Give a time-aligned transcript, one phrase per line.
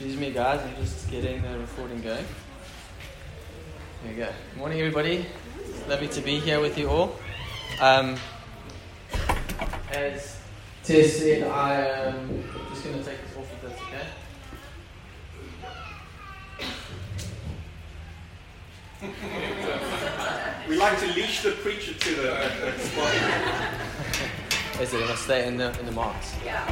[0.00, 0.60] Excuse me, guys.
[0.62, 2.24] I'm just getting the recording going.
[4.02, 4.30] There you go.
[4.56, 5.26] Morning, everybody.
[5.58, 7.16] It's lovely to be here with you all.
[7.82, 8.16] Um,
[9.92, 10.40] as
[10.84, 14.06] Tess said, I am just going to take this off if that's okay.
[20.66, 23.12] We like to leash the preacher to the uh, spot.
[24.80, 26.36] Is it going to stay in the in the marks?
[26.42, 26.64] Yeah.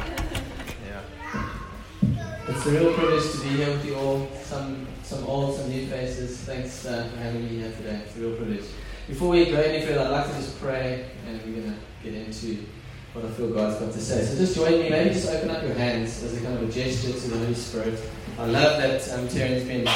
[2.49, 4.27] It's a real privilege to be here with you all.
[4.43, 6.39] Some some old, some new faces.
[6.39, 8.01] Thanks uh, for having me here today.
[8.03, 8.65] It's a real privilege.
[9.07, 12.15] Before we go any further, I'd like to just pray, and we're going to get
[12.15, 12.65] into
[13.13, 14.25] what I feel God's got to say.
[14.25, 14.89] So just join me.
[14.89, 17.53] Maybe just open up your hands as a kind of a gesture to the Holy
[17.53, 17.99] Spirit.
[18.39, 19.87] I love that um, Terry's been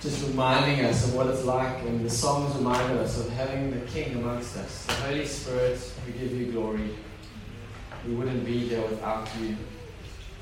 [0.00, 3.84] just reminding us of what it's like, and the songs reminded us of having the
[3.86, 4.86] King amongst us.
[4.86, 6.88] The Holy Spirit, we give you glory.
[8.06, 9.54] We wouldn't be here without you.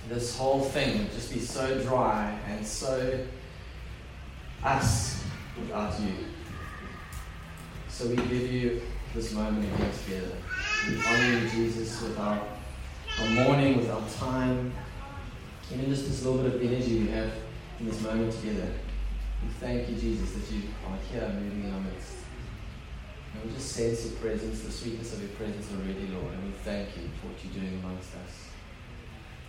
[0.09, 3.19] This whole thing would just be so dry and so
[4.63, 5.25] us
[5.59, 6.13] without you.
[7.89, 8.83] So we give you
[9.15, 10.37] this moment again together.
[10.89, 12.47] We honor you, Jesus, with our,
[13.21, 14.73] our morning, with our time,
[15.73, 17.33] even just this little bit of energy we have
[17.81, 18.69] in this moment together.
[19.43, 22.17] We thank you, Jesus, that you are here moving in our midst.
[23.35, 26.33] And we just sense your presence, the sweetness of your presence already, Lord.
[26.33, 28.46] And we thank you for what you're doing amongst us.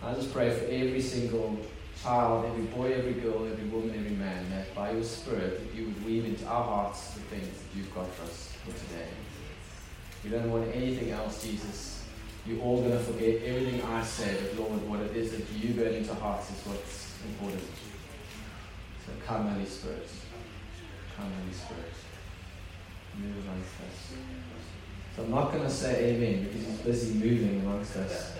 [0.02, 1.58] I just pray for every single
[2.02, 5.86] child, every boy, every girl, every woman, every man, that by your Spirit, that you
[5.86, 9.08] would weave into our hearts the things that you've got for us for today.
[10.22, 12.04] We don't want anything else, Jesus.
[12.46, 15.74] You're all going to forget everything I say, but Lord, what it is that you
[15.74, 17.62] burn into hearts is what's important.
[19.04, 20.08] So come, Holy Spirit.
[21.16, 21.92] Come, Holy Spirit.
[23.18, 24.14] Move amongst us.
[25.16, 28.32] So I'm not going to say amen because he's busy moving amongst us.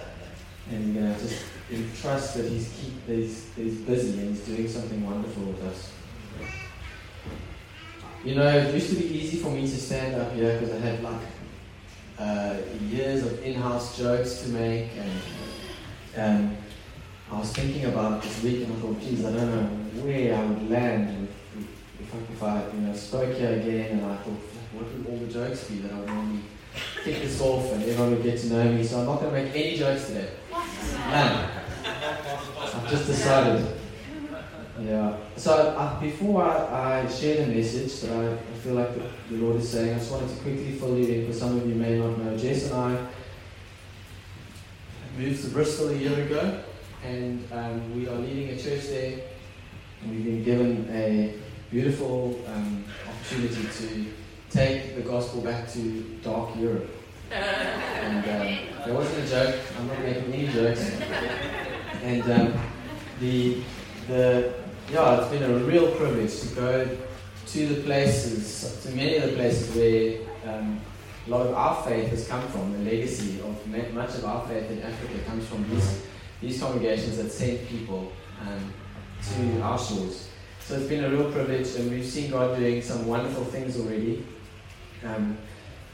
[0.71, 4.31] And we're going to just trust that he's, keep, that he's, that he's busy and
[4.31, 5.93] he's doing something wonderful with us.
[8.25, 10.79] You know, it used to be easy for me to stand up here because I
[10.81, 11.21] had like
[12.19, 12.57] uh,
[12.91, 14.91] years of in-house jokes to make
[16.17, 16.57] and um,
[17.31, 20.45] I was thinking about this week and I thought, geez, I don't know where I
[20.45, 21.29] would land
[22.01, 24.41] if, if I you know, spoke here again and I thought,
[24.73, 26.41] what would all the jokes be that I would normally
[27.05, 28.85] kick this off and everyone would get to know me.
[28.85, 30.31] So I'm not going to make any jokes today.
[30.53, 31.51] None.
[31.85, 33.79] I've just decided.
[34.81, 35.17] Yeah.
[35.37, 39.43] So uh, before I, I, share the message that I, I feel like the, the,
[39.43, 41.75] Lord is saying, I just wanted to quickly fill you in, because some of you
[41.75, 42.37] may not know.
[42.37, 43.07] Jess and I
[45.19, 46.63] moved to Bristol a year ago,
[47.05, 49.19] and um, we are leading a church there,
[50.03, 51.35] and we've been given a
[51.71, 54.13] beautiful um, opportunity to
[54.51, 56.89] take the gospel back to dark Europe.
[57.31, 59.61] And um, wasn't a joke.
[59.79, 60.91] I'm not making any jokes.
[62.03, 62.55] And um,
[63.21, 63.63] the
[64.07, 64.55] the
[64.91, 66.99] yeah, it's been a real privilege to go
[67.47, 70.81] to the places, to many of the places where um,
[71.27, 72.73] a lot of our faith has come from.
[72.73, 76.03] The legacy of much of our faith in Africa comes from these
[76.41, 78.73] these congregations that send people um,
[79.35, 80.29] to our shores.
[80.61, 84.25] So it's been a real privilege, and we've seen God doing some wonderful things already.
[85.05, 85.39] Um,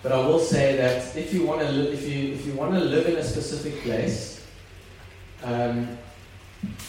[0.03, 2.75] but I will say that if you want to li- if you if you want
[2.75, 4.45] to live in a specific place,
[5.43, 5.97] um,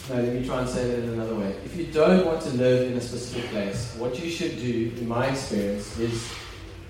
[0.10, 1.56] no, let me try and say that in another way.
[1.66, 5.08] If you don't want to live in a specific place, what you should do, in
[5.08, 6.30] my experience, is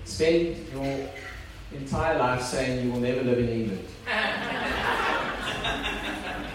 [0.04, 1.08] spend your
[1.72, 3.86] entire life saying you will never live in England,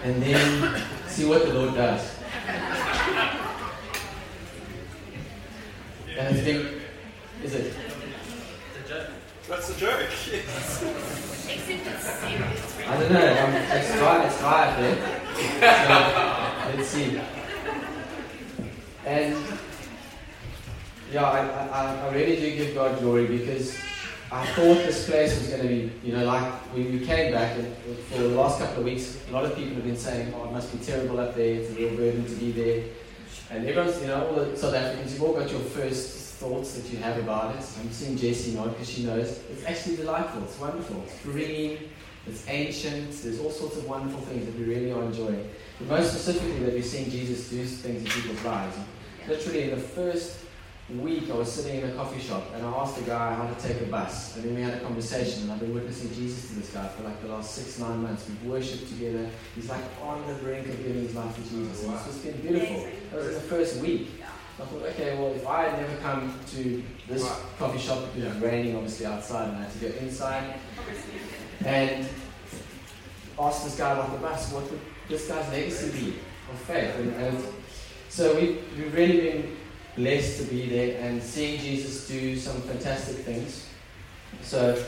[0.04, 2.14] and then see what the Lord does.
[6.18, 6.66] And I think,
[7.42, 7.72] is it?
[9.52, 10.08] That's a joke.
[12.88, 13.44] I don't know.
[13.44, 14.24] Um, it's dry.
[14.24, 14.96] It's dry up there.
[15.86, 17.20] So, let's see.
[19.04, 19.36] And
[21.12, 23.76] yeah, I, I, I really do give God glory because
[24.30, 27.58] I thought this place was going to be, you know, like when we came back
[27.58, 27.76] and
[28.08, 30.52] for the last couple of weeks, a lot of people have been saying, "Oh, it
[30.52, 31.56] must be terrible up there.
[31.56, 32.84] It's a real burden to be there."
[33.50, 36.90] And everyone's, you know, all the South Africans, you've all got your first thoughts that
[36.90, 37.64] you have about it.
[37.78, 39.40] I'm seeing Jessie nod because she knows.
[39.50, 40.42] It's actually delightful.
[40.42, 41.00] It's wonderful.
[41.06, 41.78] It's green.
[42.26, 43.12] It's ancient.
[43.22, 45.48] There's all sorts of wonderful things that we really are enjoying.
[45.78, 48.76] But most specifically, that we're seeing Jesus do things in people's lives.
[49.28, 50.38] Literally, in the first
[50.98, 53.54] week, I was sitting in a coffee shop and I asked a guy how to
[53.62, 54.34] take a bus.
[54.36, 57.04] And then we had a conversation, and I've been witnessing Jesus to this guy for
[57.04, 58.28] like the last six, nine months.
[58.28, 59.28] We've worshipped together.
[59.54, 61.84] He's like on the brink of giving his life to Jesus.
[61.84, 62.88] And it's just been beautiful.
[63.10, 64.08] That was in the first week.
[64.62, 67.28] I thought, okay, well, if I had never come to this
[67.58, 70.54] coffee shop, it was raining obviously outside, and I had to go inside
[71.64, 72.08] and
[73.38, 76.14] ask this guy about the bus, what would this guy's legacy be?
[76.52, 76.94] of faith.
[76.96, 77.44] And, and
[78.08, 79.56] so we, we've really been
[79.96, 83.68] blessed to be there and seeing Jesus do some fantastic things.
[84.42, 84.82] So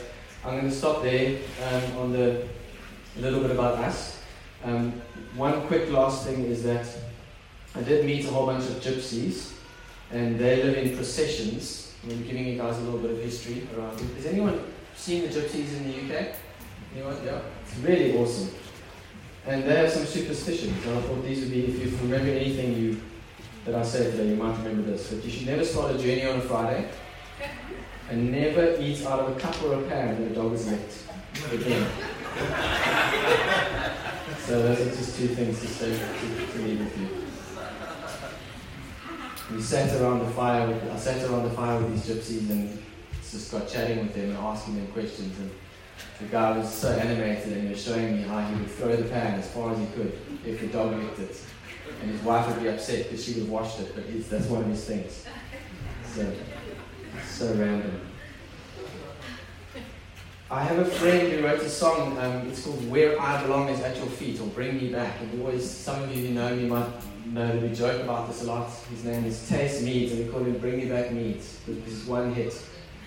[0.45, 1.39] I'm going to stop there
[1.71, 2.47] um, on the
[3.17, 4.19] a little bit about us.
[4.65, 5.01] Um,
[5.37, 6.87] one quick last thing is that
[7.77, 9.53] I did meet a whole bunch of gypsies,
[10.15, 11.93] and they live in processions.
[12.05, 14.07] I'm giving you guys a little bit of history around it.
[14.17, 14.61] Has anyone
[14.95, 16.37] seen the gypsies in the UK?
[16.95, 17.17] Anyone?
[17.25, 17.41] Yeah.
[17.67, 18.51] It's really awesome.
[19.47, 20.87] And they have some superstitions.
[20.87, 23.01] And I thought these would be, if you remember anything you
[23.65, 25.13] that I said today, you might remember this.
[25.13, 26.89] But you should never start a journey on a Friday
[28.09, 30.99] and never eat out of a cup or a pan that a dog has licked.
[31.53, 31.89] Again.
[34.47, 35.99] so those are just two things to say to,
[36.53, 37.24] to leave with you.
[39.53, 40.67] We sat around the fire.
[40.67, 42.83] With, I sat around the fire with these gypsies and
[43.31, 45.39] just got chatting with them and asking them questions.
[45.39, 45.51] And
[46.21, 49.05] the guy was so animated and he was showing me how he would throw the
[49.05, 51.43] pan as far as he could if the dog licked it.
[52.01, 54.63] And his wife would be upset because she would have washed it, but that's one
[54.63, 55.27] of his things.
[56.07, 56.33] So,
[57.27, 58.01] so random.
[60.51, 62.17] I have a friend who wrote a song.
[62.19, 65.41] Um, it's called "Where I Belong Is at Your Feet" or "Bring Me Back." And
[65.41, 66.87] always, some of you who know me might
[67.27, 68.71] know we joke about this a lot.
[68.91, 72.07] His name is Tace Meads, and we call him "Bring Me Back Meads." This is
[72.07, 72.55] one hit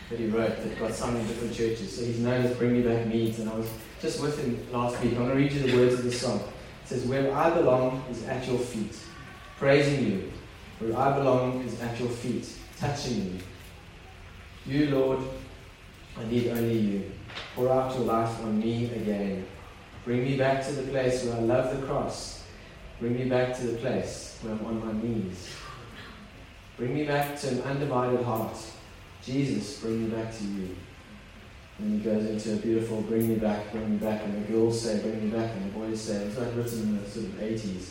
[0.09, 1.95] that he wrote that got sung in different churches.
[1.95, 3.69] So he's known as "Bring Me Back Meads." And I was
[4.01, 5.13] just with him last week.
[5.13, 6.39] I'm going to read you the words of the song.
[6.83, 8.97] It says, "Where I belong is at your feet,
[9.57, 10.31] praising you.
[10.79, 12.47] Where I belong is at your feet,
[12.79, 13.39] touching
[14.65, 14.79] you.
[14.79, 15.19] You, Lord,
[16.17, 17.11] I need only you."
[17.55, 19.45] Pour out your life on me again.
[20.05, 22.36] Bring me back to the place where I love the cross.
[22.99, 25.49] Bring me back to the place where I'm on my knees.
[26.77, 28.57] Bring me back to an undivided heart.
[29.23, 30.75] Jesus, bring me back to you.
[31.79, 34.81] And he goes into a beautiful bring me back, bring me back, and the girls
[34.81, 37.33] say bring me back, and the boys say it's like written in the sort of
[37.33, 37.89] 80s.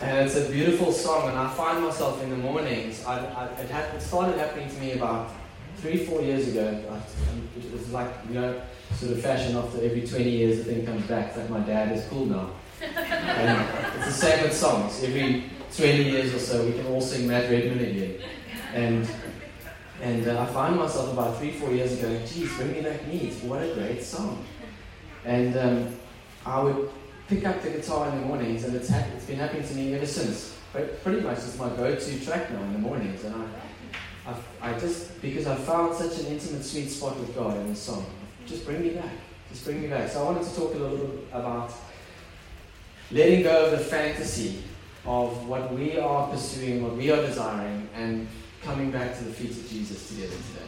[0.02, 3.70] and it's a beautiful song, and I find myself in the mornings, I, I, it,
[3.70, 5.32] had, it started happening to me about
[5.78, 6.66] three, four years ago,
[7.56, 8.60] it was like, you know,
[8.94, 11.28] sort of fashion after every 20 years the thing comes back.
[11.28, 12.50] It's like my dad is cool now.
[12.82, 15.02] and it's the same with songs.
[15.02, 15.44] Every
[15.74, 18.20] 20 years or so, we can all sing Matt Redman again.
[18.74, 19.08] And
[20.02, 23.42] and uh, I found myself about three, four years ago, geez, Bring Me Back Meads,
[23.42, 24.44] what a great song.
[25.24, 25.96] And um,
[26.44, 26.90] I would
[27.28, 30.06] pick up the guitar in the mornings, and it's, it's been happening to me ever
[30.06, 30.54] since.
[30.72, 33.46] But pretty much it's my go-to track now in the mornings, and I
[34.26, 37.80] I, I just, because I found such an intimate, sweet spot with God in this
[37.80, 38.04] song,
[38.46, 39.12] just bring me back.
[39.50, 40.10] Just bring me back.
[40.10, 41.72] So I wanted to talk a little bit about
[43.10, 44.62] letting go of the fantasy
[45.04, 48.26] of what we are pursuing, what we are desiring, and
[48.62, 50.66] coming back to the feet of Jesus together today.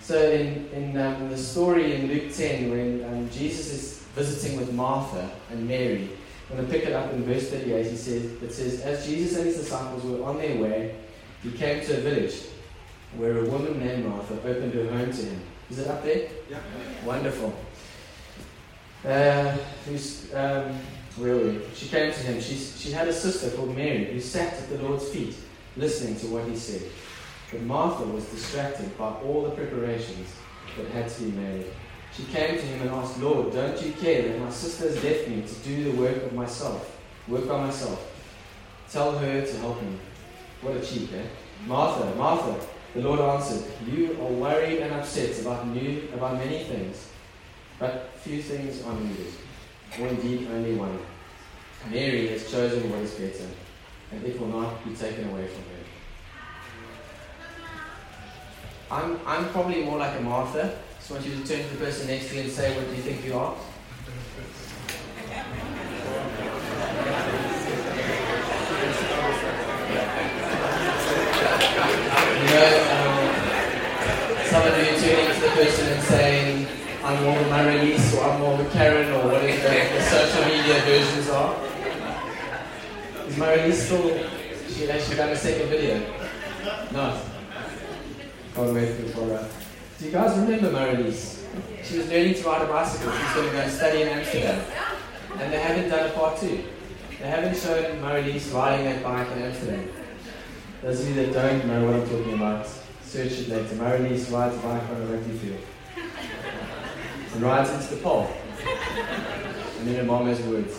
[0.00, 4.72] So in, in, um, the story in Luke 10, when um, Jesus is visiting with
[4.72, 6.10] Martha and Mary,
[6.50, 7.86] I'm going to pick it up in verse 38.
[7.86, 10.96] He says, it says, As Jesus and his disciples were on their way,
[11.42, 12.42] he came to a village
[13.16, 15.40] where a woman named Martha opened her home to him.
[15.70, 16.28] Is it up there?
[16.50, 16.58] Yeah.
[17.04, 17.54] Wonderful.
[19.04, 19.56] Uh,
[19.86, 20.78] who's, um,
[21.16, 21.60] where were we?
[21.74, 22.40] She came to him.
[22.40, 25.34] She, she had a sister called Mary who sat at the Lord's feet
[25.76, 26.82] listening to what he said.
[27.50, 30.28] But Martha was distracted by all the preparations
[30.76, 31.66] that had to be made.
[32.16, 35.28] She came to him and asked, Lord, don't you care that my sister has left
[35.28, 38.08] me to do the work of myself, work by myself?
[38.90, 39.98] Tell her to help me.
[40.62, 41.22] What a cheek, eh?
[41.66, 47.08] Martha, Martha, the Lord answered, You are worried and upset about new about many things,
[47.78, 49.32] but few things are needed,
[50.00, 50.98] or indeed only one.
[51.90, 53.50] Mary has chosen what is better,
[54.12, 55.82] and it will not be taken away from her.
[58.92, 60.78] I'm, I'm probably more like a Martha.
[61.00, 62.88] So Just want you to turn to the person next to you and say, What
[62.88, 63.56] do you think you are?
[72.52, 76.66] Um, some of you turning to the person and saying,
[77.02, 81.30] I'm more of Marilise or I'm more of Karen or whatever the, social media versions
[81.30, 81.56] are.
[83.26, 84.18] Is Marilise still,
[84.68, 86.00] she actually done a second video?
[86.92, 87.24] Not.
[88.54, 89.48] Can't wait for her.
[89.98, 91.46] Do you guys remember Marilise?
[91.82, 93.12] She was learning to ride a bicycle.
[93.12, 94.62] She's going to go and study in Amsterdam.
[95.38, 96.64] And they haven't done a part two.
[97.18, 99.88] They haven't shown Marilise riding that bike in Amsterdam.
[100.82, 102.66] Those of you that don't know what I'm talking about,
[103.04, 103.76] search it later.
[103.76, 105.60] Marilise rides a bike on a rugby field.
[107.34, 108.28] And rides into the pole.
[109.78, 110.74] And then her mom has words.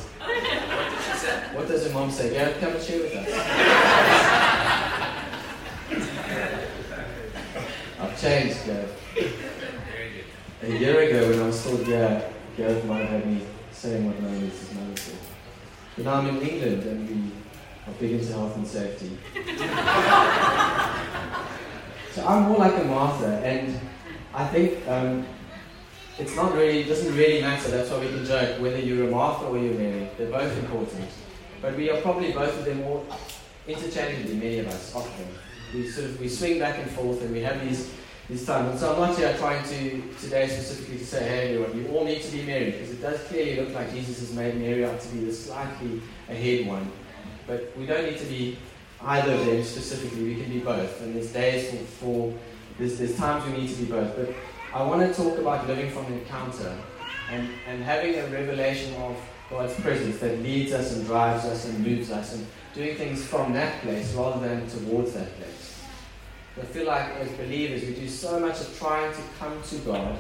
[1.53, 2.33] What does her mom say?
[2.33, 3.29] Gareth, come and share with us.
[8.01, 8.99] I've changed, Gareth.
[10.63, 13.41] A year ago when I was still here, Gareth might have me
[13.71, 15.01] saying what Naomi's his mother.
[15.95, 17.31] But now I'm in England and we
[17.87, 19.17] are big into health and safety.
[22.13, 23.79] so I'm more like a Martha, and
[24.33, 25.25] I think um,
[26.17, 27.69] it's not really, it doesn't really matter.
[27.71, 30.09] That's why we can joke whether you're a Martha or you're Mary.
[30.17, 31.09] They're both important.
[31.61, 33.03] But we are probably both of them more
[33.67, 35.27] interchangeably, many of us, often.
[35.73, 37.91] We sort of we swing back and forth and we have these
[38.29, 38.71] these times.
[38.71, 42.05] And so I'm not here trying to today specifically to say, hey everyone, you all
[42.05, 44.99] need to be Mary, because it does clearly look like Jesus has made Mary out
[44.99, 46.91] to be the slightly ahead one.
[47.47, 48.57] But we don't need to be
[49.01, 50.23] either of them specifically.
[50.23, 51.01] We can be both.
[51.01, 52.33] And there's days for, for
[52.77, 54.15] there's, there's times we need to be both.
[54.15, 54.29] But
[54.73, 56.75] I want to talk about living from encounter
[57.29, 59.17] and, and having a revelation of
[59.49, 63.53] God's presence that leads us and drives us and moves us and doing things from
[63.53, 65.81] that place rather than towards that place.
[66.59, 70.17] I feel like as believers we do so much of trying to come to God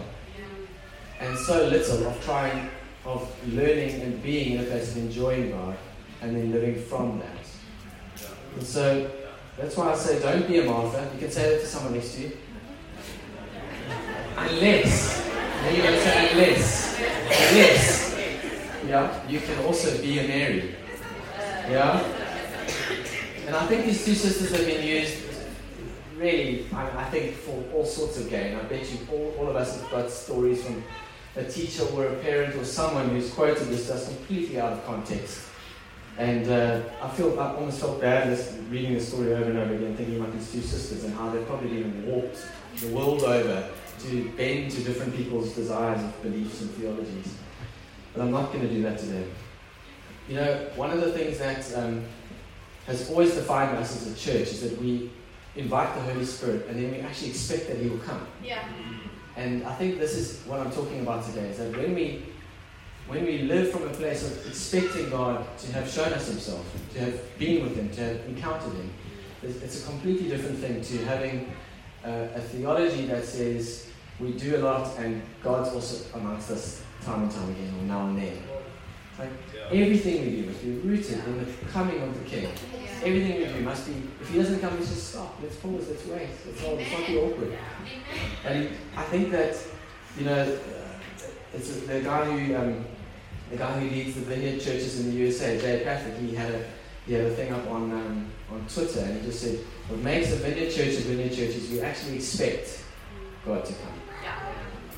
[1.19, 2.69] and so little of trying
[3.05, 5.77] of learning and being in a place of enjoying God
[6.23, 8.27] and then living from that.
[8.55, 9.11] And so
[9.57, 11.09] that's why I say don't be a Martha.
[11.13, 12.37] You can say that to someone next to you.
[14.37, 16.99] Unless, to say unless,
[17.51, 18.15] unless,
[18.87, 20.75] yeah, you can also be a Mary.
[21.69, 22.01] Yeah?
[23.45, 25.17] And I think these two sisters have been used
[26.17, 28.55] really, I, I think, for all sorts of gain.
[28.55, 30.81] I bet you all, all of us have got stories from
[31.35, 35.49] a teacher or a parent or someone who's quoted this just completely out of context.
[36.17, 39.73] And uh, I feel I almost felt bad just reading the story over and over
[39.73, 42.45] again, thinking about these two sisters and how they've probably even walked
[42.79, 47.35] the world over to bend to different people's desires of beliefs and theologies.
[48.13, 49.25] But I'm not going to do that today.
[50.29, 52.05] You know, one of the things that um,
[52.85, 55.09] has always defined us as a church is that we
[55.55, 58.25] invite the Holy Spirit and then we actually expect that He will come.
[58.43, 58.63] Yeah.
[59.35, 62.23] And I think this is what I'm talking about today is that when we
[63.07, 66.99] when we live from a place of expecting God to have shown us Himself, to
[66.99, 68.93] have been with Him, to have encountered Him,
[69.43, 71.53] it's a completely different thing to having
[72.05, 73.87] uh, a theology that says
[74.19, 78.07] we do a lot and God's also amongst us time and time again, or now
[78.07, 78.37] and then.
[79.19, 79.29] Like
[79.71, 82.49] everything we do must be rooted in the coming of the King.
[83.03, 83.93] Everything we do must be.
[84.21, 85.37] If He doesn't come, let's just stop.
[85.41, 85.87] Let's pause.
[85.89, 86.29] Let's wait.
[86.47, 86.79] Let's hold.
[86.79, 87.57] Let's not be awkward.
[88.45, 89.55] And I think that
[90.17, 90.57] you know,
[91.53, 92.85] it's the guy who um,
[93.49, 96.19] the guy who leads the vineyard churches in the USA, Jay Pathak.
[96.19, 96.65] He had a
[97.05, 100.31] he had a thing up on um, on Twitter, and he just said, "What makes
[100.33, 102.83] a vineyard church a vineyard church is we actually expect
[103.45, 104.03] God to come."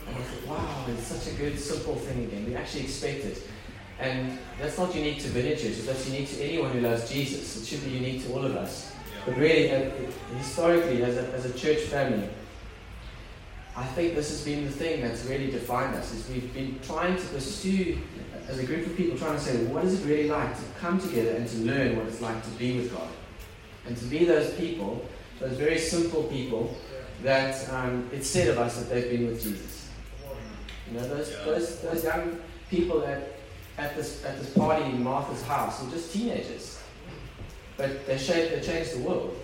[0.07, 2.45] And I thought, wow, it's such a good, simple thing again.
[2.45, 3.41] We actually expect it.
[3.99, 7.61] And that's not unique to vineyard churches, that's unique to anyone who loves Jesus.
[7.61, 8.93] It should be unique to all of us.
[9.25, 9.89] But really, uh,
[10.37, 12.29] historically, as a, as a church family,
[13.77, 17.17] I think this has been the thing that's really defined us, is we've been trying
[17.17, 17.99] to pursue,
[18.47, 20.63] as a group of people, trying to say, well, what is it really like to
[20.79, 23.09] come together and to learn what it's like to be with God?
[23.85, 25.05] And to be those people,
[25.39, 26.75] those very simple people,
[27.23, 29.89] that um, it's said of us that they've been with Jesus.
[30.87, 32.39] You know, those, those, those young
[32.69, 33.23] people at,
[33.77, 36.81] at, this, at this party in Martha's house were just teenagers.
[37.75, 39.35] But they, shaped, they changed the world.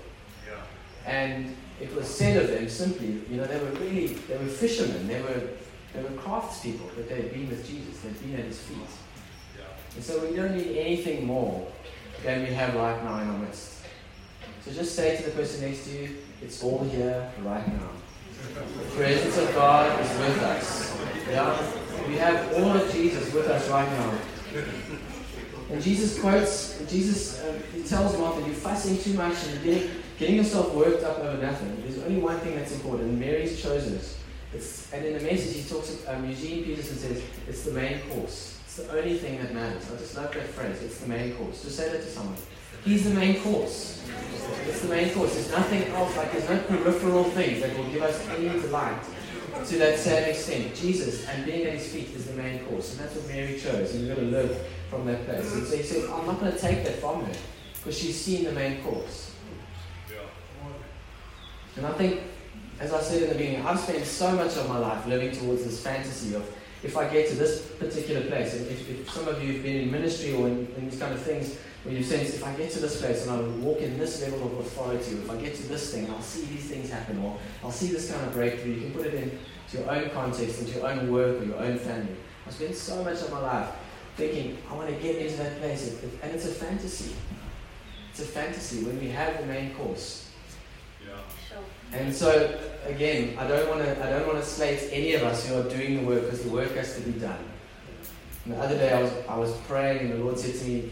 [1.06, 5.08] And it was said of them simply, you know, they were really, they were fishermen,
[5.08, 5.50] they were,
[5.94, 8.78] they were craftspeople, but they had been with Jesus, they'd been at his feet.
[9.96, 11.68] And so we don't need anything more
[12.24, 13.80] than we have right now in our midst.
[14.64, 17.90] So just say to the person next to you, it's all here right now.
[18.56, 20.98] The presence of God is with us.
[21.30, 22.08] Yeah?
[22.08, 24.14] We have all of Jesus with us right now.
[25.72, 30.01] And Jesus quotes, Jesus uh, he tells Martha, you're fussing too much and you're getting,
[30.18, 31.82] getting yourself worked up over nothing.
[31.82, 33.20] There's only one thing that's important.
[33.20, 34.18] Mary's chosen it.
[34.54, 36.06] It's, and in the message, he talks.
[36.08, 38.60] Um, Eugene Peterson and says it's the main course.
[38.66, 39.90] It's the only thing that matters.
[39.92, 40.82] I just love that phrase.
[40.82, 41.64] It's the main course.
[41.64, 42.36] Just say that to someone.
[42.84, 44.04] He's the main course.
[44.68, 45.36] It's the main course.
[45.36, 46.16] There's nothing else.
[46.18, 49.04] Like there's no peripheral things that will give us any delight
[49.66, 50.76] to that same extent.
[50.76, 53.94] Jesus and being at His feet is the main course, and that's what Mary chose.
[53.94, 55.54] And you're going to live from that place.
[55.54, 57.34] And so He says, I'm not going to take that from her
[57.78, 59.31] because she's seen the main course.
[61.78, 62.22] And I think,
[62.80, 65.64] as I said in the beginning, I've spent so much of my life living towards
[65.64, 66.50] this fantasy of
[66.84, 69.82] if I get to this particular place, and if, if some of you have been
[69.84, 72.72] in ministry or in, in these kind of things, where you sense if I get
[72.72, 75.56] to this place and I walk in this level of authority, or if I get
[75.56, 78.74] to this thing, I'll see these things happen, or I'll see this kind of breakthrough.
[78.74, 79.38] You can put it into
[79.78, 82.16] your own context, into your own work or your own family.
[82.48, 83.70] I've spent so much of my life
[84.18, 87.16] thinking, I want to get into that place, and it's a fantasy.
[88.10, 90.31] It's a fantasy when we have the main course.
[91.94, 95.48] And so, again, I don't want to I don't want to slate any of us
[95.48, 97.44] who are doing the work because the work has to be done.
[98.46, 100.90] And the other day I was, I was praying and the Lord said to me,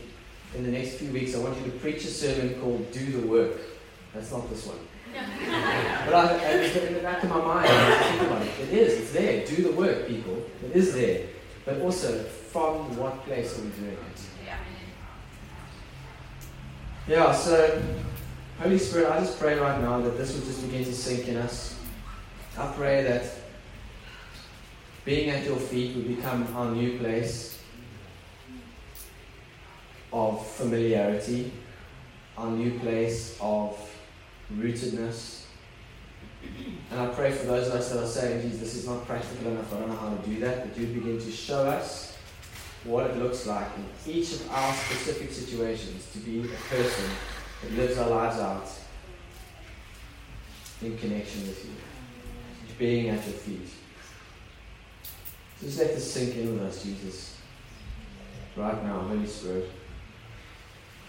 [0.56, 3.28] in the next few weeks I want you to preach a sermon called Do the
[3.28, 3.58] Work.
[4.14, 4.78] That's not this one.
[5.14, 6.52] but I, I,
[6.88, 8.60] in the back of my mind, I was about it.
[8.62, 9.46] It is, it's there.
[9.46, 10.44] Do the work, people.
[10.64, 11.28] It is there.
[11.66, 14.22] But also, from what place are we doing it?
[17.10, 17.82] Yeah, so
[18.60, 21.38] Holy Spirit, I just pray right now that this will just begin to sink in
[21.38, 21.80] us.
[22.58, 23.24] I pray that
[25.06, 27.58] being at your feet will become our new place
[30.12, 31.54] of familiarity,
[32.38, 33.80] our new place of
[34.54, 35.44] rootedness.
[36.92, 39.52] And I pray for those of us that are saying, Jesus, this is not practical
[39.52, 42.18] enough, I don't know how to do that, that you begin to show us
[42.84, 47.06] what it looks like in each of our specific situations to be a person
[47.62, 48.70] that lives our lives out
[50.82, 51.72] in connection with you,
[52.78, 53.70] being at your feet.
[55.62, 57.38] Just let this sink in with us, Jesus.
[58.56, 59.70] Right now, Holy Spirit.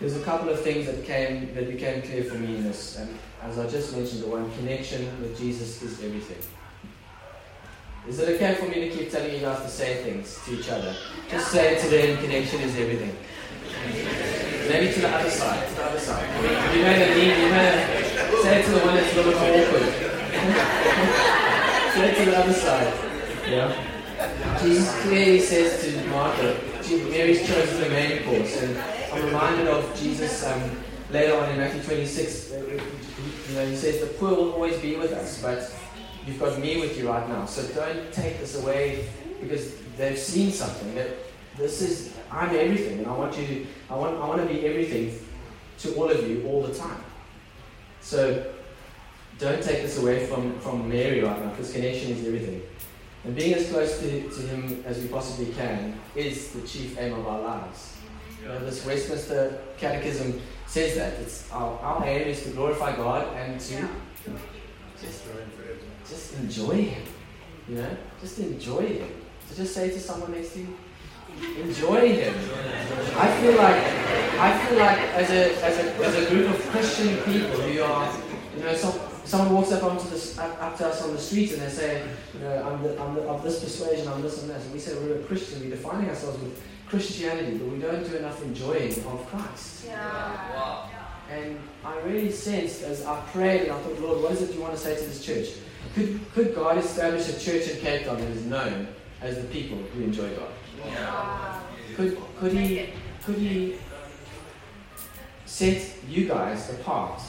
[0.01, 3.17] There's a couple of things that came that became clear for me in this, and
[3.43, 6.39] as I just mentioned, the one connection with Jesus is everything.
[8.09, 10.71] Is it okay for me to keep telling you guys the same things to each
[10.71, 10.97] other?
[11.31, 13.15] Just say it to them, connection is everything.
[14.71, 16.23] Maybe to the other side, to the other side.
[16.77, 17.91] You have need, you have,
[18.41, 19.83] say it to the one that's a little bit awkward.
[21.93, 22.95] say it to the other side.
[23.51, 23.75] Yeah.
[24.63, 26.57] Jesus clearly says to Martha,
[27.11, 28.79] Mary's chosen the main course, and
[29.13, 30.71] I'm reminded of Jesus um,
[31.11, 32.53] later on in Matthew 26.
[32.53, 32.81] You
[33.57, 35.69] know, he says, The poor will always be with us, but
[36.29, 37.45] you've got me with you right now.
[37.45, 39.09] So don't take this away
[39.41, 40.95] because they've seen something.
[40.95, 41.09] That
[41.61, 45.15] this is, I'm everything, and I want you, I want, I want to be everything
[45.81, 47.05] to all of you all the time.
[48.01, 48.53] So
[49.39, 52.63] don't take this away from, from Mary right now because connection is everything.
[53.25, 57.13] And being as close to, to Him as we possibly can is the chief aim
[57.13, 57.97] of our lives.
[58.41, 61.15] You know, this Westminster Catechism says that.
[61.21, 63.89] It's our, our aim is to glorify God and to
[65.01, 65.25] just,
[66.09, 67.03] just enjoy Him.
[67.69, 69.11] You know, just enjoy Him.
[69.49, 70.77] So just say to someone next to you,
[71.59, 72.35] enjoy Him.
[73.17, 73.83] I feel like
[74.41, 78.13] I feel like as a as a as a group of Christian people who are,
[78.57, 78.99] you know, some
[79.31, 82.03] someone walks up onto this up, up, to us on the street and they say,
[82.35, 84.81] you know, I'm, the, I'm the, of this persuasion, I'm this and that, and we
[84.81, 88.91] say we're a Christian, we're defining ourselves with Christianity, but we don't do enough enjoying
[88.91, 89.85] of Christ.
[89.87, 90.57] Yeah.
[90.57, 90.91] Wow.
[91.31, 94.61] And I really sensed as I prayed and I thought, Lord, what is it you
[94.61, 95.51] want to say to this church?
[95.95, 98.89] Could, could God establish a church in Cape Town that is known
[99.21, 100.51] as the people who enjoy God?
[101.97, 102.91] Could, could, he,
[103.25, 103.77] could He
[105.45, 107.21] set you guys apart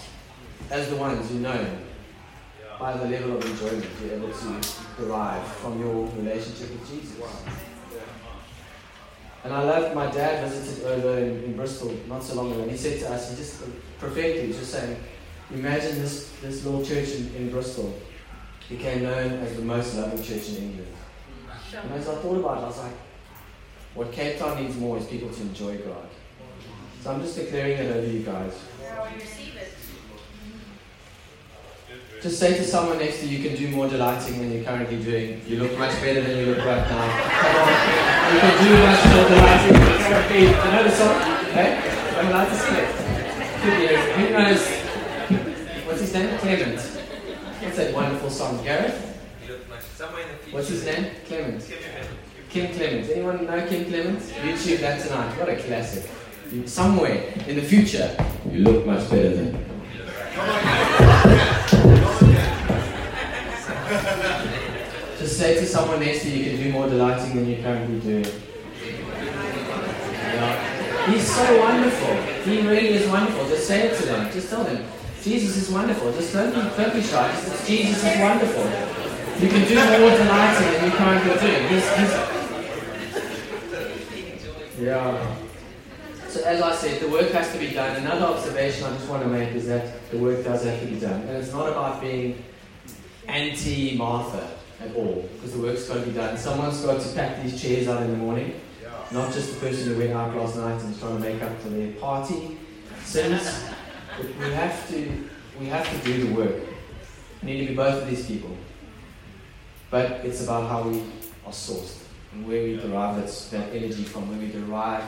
[0.69, 1.77] as the ones who know
[2.79, 4.61] by the level of enjoyment you're able to
[4.97, 7.17] derive from your relationship with Jesus?
[9.43, 12.71] And I love, my dad visited over in, in, Bristol not so long ago, and
[12.71, 13.61] he said to us, he just
[13.97, 14.97] prophetically was just saying,
[15.51, 17.99] imagine this, this little church in, in Bristol
[18.69, 20.93] became known as the most loving church in England.
[21.83, 22.93] And as I thought about it, I was like,
[23.95, 26.08] what Cape Town needs more is people to enjoy God.
[27.01, 28.54] So I'm just declaring it over you guys.
[32.21, 35.04] Just say to someone next to you, you can do more delighting than you're currently
[35.04, 35.41] doing.
[35.47, 37.08] You look much better than you look right now.
[37.41, 38.34] Come on.
[38.34, 41.15] You can do much more delighting than you're currently I know the song.
[41.51, 41.69] Hey?
[42.19, 43.01] I'm allowed to sing it.
[43.62, 44.67] Who knows?
[45.88, 46.38] What's his name?
[46.38, 46.80] Clement.
[46.80, 48.63] What's that wonderful song?
[48.63, 49.17] Gareth?
[50.51, 51.12] What's his name?
[51.27, 51.63] Clement.
[52.51, 53.09] Kim Clements.
[53.09, 54.29] Anyone know Kim Clements?
[54.31, 55.39] YouTube that tonight.
[55.39, 56.03] What a classic.
[56.65, 58.13] Somewhere in the future,
[58.51, 59.53] you look much better than.
[65.17, 67.99] Just say to someone next to you, you can do more delighting than you're currently
[68.01, 68.25] doing.
[70.19, 71.09] Yeah.
[71.09, 72.15] He's so wonderful.
[72.43, 73.47] He really is wonderful.
[73.47, 74.29] Just say it to them.
[74.33, 74.83] Just tell them.
[75.21, 76.11] Jesus is wonderful.
[76.11, 77.31] Just don't be, don't be shy.
[77.31, 78.65] Just, Jesus is wonderful.
[79.39, 81.67] You can do more delighting than you currently doing.
[81.69, 82.40] He's, he's
[84.81, 85.35] yeah.
[86.27, 87.97] So as I said, the work has to be done.
[87.97, 90.99] Another observation I just want to make is that the work does have to be
[90.99, 91.21] done.
[91.21, 92.43] And it's not about being
[93.27, 96.37] anti-Martha at all, because the work's got to be done.
[96.37, 98.59] Someone's got to pack these chairs out in the morning,
[99.11, 101.59] not just the person who went out last night and is trying to make up
[101.59, 102.57] for their party
[103.03, 103.65] sins.
[104.19, 106.55] We have to, we have to do the work.
[107.41, 108.55] We need to be both of these people.
[109.89, 111.01] But it's about how we
[111.45, 112.00] are sourced
[112.31, 113.15] and where we derive
[113.51, 115.03] that, energy from, where we derive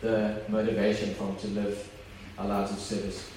[0.00, 1.90] the motivation from to live
[2.38, 3.30] our lives of service.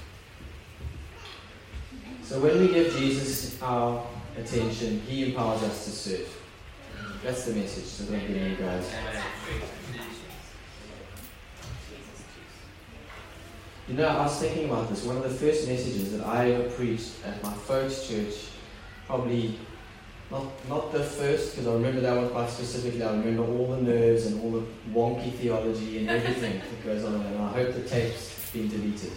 [2.23, 4.05] So when we give Jesus our
[4.37, 6.41] attention, He empowers us to serve.
[7.23, 8.91] That's the message So I'm giving you guys.
[13.87, 15.03] You know, I was thinking about this.
[15.03, 18.33] One of the first messages that I ever preached at my folks' church,
[19.05, 19.59] probably
[20.31, 23.03] not, not the first, because I remember that one quite specifically.
[23.03, 27.15] I remember all the nerves and all the wonky theology and everything that goes on,
[27.15, 29.11] and I hope the tape's been deleted.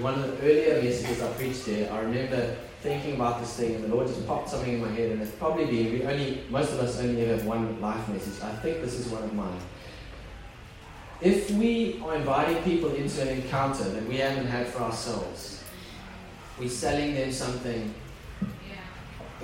[0.00, 3.84] One of the earlier messages I preached there, I remember thinking about this thing, and
[3.84, 6.72] the Lord just popped something in my head, and it's probably been, we only, most
[6.72, 8.42] of us only ever have one life message.
[8.42, 9.60] I think this is one of mine.
[11.20, 15.64] If we are inviting people into an encounter that we haven't had for ourselves,
[16.58, 17.94] we're selling them something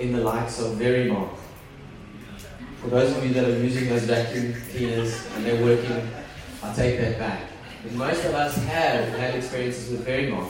[0.01, 1.29] in the likes of Verimark.
[2.81, 6.09] For those of you that are using those vacuum cleaners and they're working,
[6.63, 7.43] I take that back.
[7.83, 10.49] But most of us have had experiences with Verimark.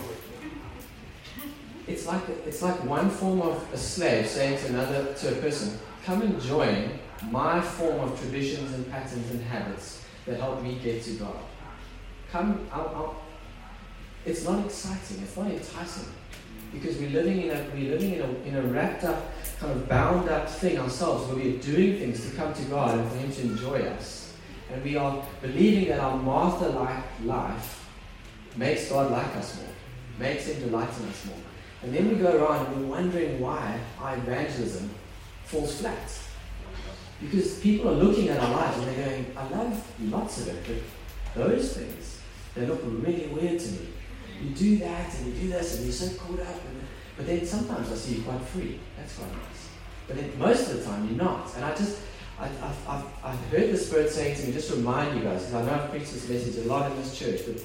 [1.86, 5.78] It's like it's like one form of a slave saying to another to a person,
[6.06, 11.04] "Come and join my form of traditions and patterns and habits that help me get
[11.04, 11.40] to God.
[12.32, 13.16] Come, I'll, I'll.
[14.26, 15.22] It's not exciting.
[15.24, 16.14] It's not enticing
[16.72, 19.88] because we're living in a we're living in a in a wrapped up kind of
[19.88, 23.32] bound up thing ourselves where we're doing things to come to God and for Him
[23.32, 24.34] to enjoy us,
[24.72, 27.90] and we are believing that our Martha-like life
[28.56, 29.74] makes God like us more,
[30.20, 31.38] makes Him delight in us more,
[31.84, 34.90] and then we go around and we're wondering why our evangelism
[35.46, 36.20] falls flat.
[37.20, 40.84] Because people are looking at our lives and they're going, I love lots of it,
[41.36, 42.20] but those things,
[42.56, 43.88] they look really weird to me.
[44.42, 46.48] You do that and you do this and you're so caught up.
[46.48, 46.82] And,
[47.18, 48.80] but then sometimes I see you quite free.
[48.98, 49.70] That's quite nice.
[50.08, 51.54] But then most of the time you're not.
[51.56, 52.02] And I just,
[52.40, 55.54] I, I've, I've, I've heard the Spirit saying to me, just remind you guys, because
[55.54, 57.64] I know I've preached this message a lot in this church, but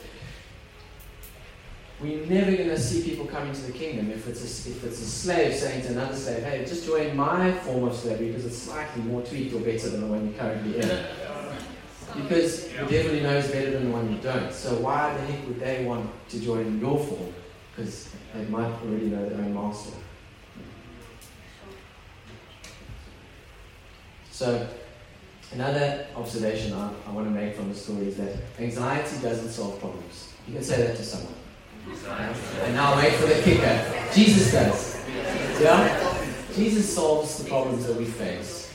[1.98, 5.00] we're never going to see people coming to the kingdom if it's, a, if it's
[5.00, 8.58] a slave saying to another slave, hey, just join my form of slavery because it's
[8.58, 11.06] slightly more tweaked or better than the one you're currently in.
[12.16, 14.52] Because the devil he knows better than the one you don't.
[14.52, 17.32] So why the heck would they want to join your form?
[17.74, 19.92] Because they might already know their own master.
[24.30, 24.68] So
[25.52, 29.78] another observation I, I want to make from the story is that anxiety doesn't solve
[29.80, 30.32] problems.
[30.46, 31.34] You can say that to someone.
[32.62, 34.10] And now wait for the kicker.
[34.12, 35.00] Jesus does.
[35.60, 36.24] Yeah?
[36.54, 38.72] Jesus solves the problems that we face.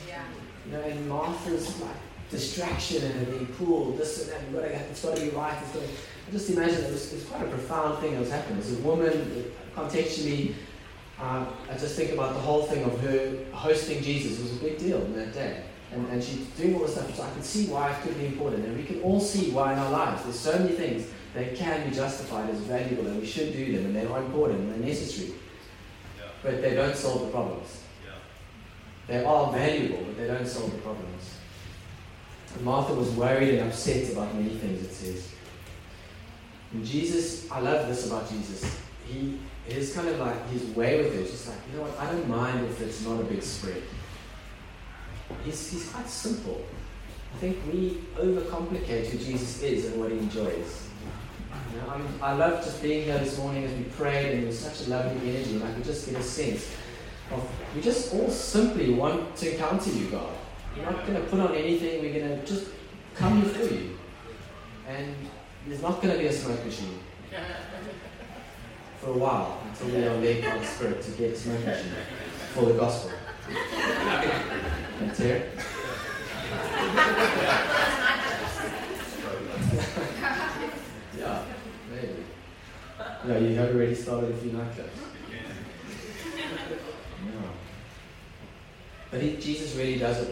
[0.66, 1.96] You know, and Martha's like
[2.32, 5.58] distraction and being pulled, this and that, you gotta, it's got to be right.
[5.62, 8.20] It's got to, I just imagine it was, it was quite a profound thing that
[8.22, 8.60] was happening.
[8.60, 10.54] As a woman, contextually,
[11.20, 14.64] uh, I just think about the whole thing of her hosting Jesus it was a
[14.64, 15.64] big deal in that day.
[15.92, 18.28] And, and she's doing all this stuff, so I can see why it could be
[18.28, 18.66] important.
[18.66, 21.90] And we can all see why in our lives there's so many things that can
[21.90, 24.90] be justified as valuable and we should do them and they are important and they're
[24.90, 25.34] necessary.
[26.18, 26.26] Yeah.
[26.44, 27.84] But they don't solve the problems.
[28.06, 28.12] Yeah.
[29.08, 31.36] They are valuable, but they don't solve the problems.
[32.62, 35.30] Martha was worried and upset about many things, it says.
[36.74, 38.80] And Jesus, I love this about Jesus.
[39.06, 41.28] He is kind of like his way with it.
[41.28, 43.82] Just like, you know what, I don't mind if it's not a big spread.
[45.44, 46.62] He's, he's quite simple.
[47.34, 50.88] I think we overcomplicate who Jesus is and what he enjoys.
[51.72, 54.60] You know, i love just being here this morning as we prayed, and it was
[54.60, 56.70] such a lovely energy, and I could just get a sense
[57.32, 60.34] of we just all simply want to encounter you, God.
[60.78, 62.68] We're not going to put on anything, we're going to just
[63.16, 63.98] come before you.
[64.88, 65.16] And
[65.68, 67.00] there's not going to be a smoke machine
[69.00, 71.92] for a while until we are led by the Spirit to get a smoke machine
[72.54, 73.12] for the gospel.
[75.00, 75.50] That's it.
[81.18, 81.44] yeah.
[83.28, 84.90] Yeah, you have already started a few nightclubs.
[87.26, 87.50] No.
[89.12, 90.28] But he, Jesus really does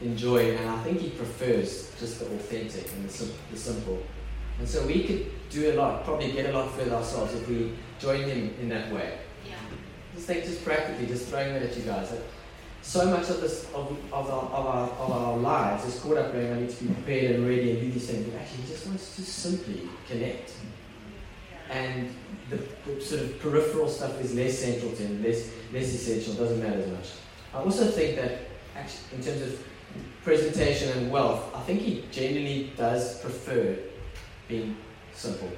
[0.00, 4.02] enjoy, and I think he prefers just the authentic and the, sim- the simple.
[4.58, 7.72] And so we could do a lot, probably get a lot further ourselves if we
[7.98, 9.18] join him in that way.
[9.46, 9.54] Yeah.
[10.14, 12.10] Just think, just practically, just throwing that at you guys.
[12.10, 12.22] That
[12.86, 16.32] so much of this of, of, our, of, our, of our lives is caught up
[16.32, 18.28] going, I need to be prepared and ready and do these things.
[18.28, 20.52] But actually, he just wants to simply connect.
[21.68, 22.14] And
[22.48, 26.62] the, the, sort of peripheral stuff is less central to him, less, less essential, doesn't
[26.62, 27.10] matter as much.
[27.52, 28.38] I also think that,
[28.76, 29.64] actually, in terms of
[30.26, 33.78] presentation and wealth, I think he genuinely does prefer
[34.48, 34.76] being
[35.14, 35.48] simple.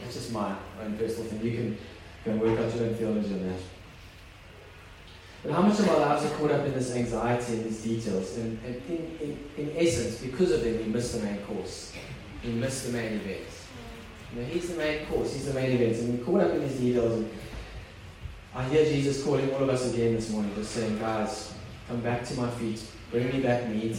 [0.00, 1.42] That's just my own personal thing.
[1.42, 1.78] You can
[2.24, 3.60] and work out your own theology on that.
[5.42, 8.36] But how much of our lives are caught up in this anxiety and these details?
[8.38, 11.92] And, and in, in, in essence, because of them, we miss the main course.
[12.42, 13.46] We miss the main event.
[14.34, 16.66] You know, he's the main course, he's the main event, and we're caught up in
[16.66, 17.12] these details.
[17.12, 17.30] And
[18.54, 21.52] I hear Jesus calling all of us again this morning, just saying, guys,
[21.88, 23.96] come back to my feet, bring me that meat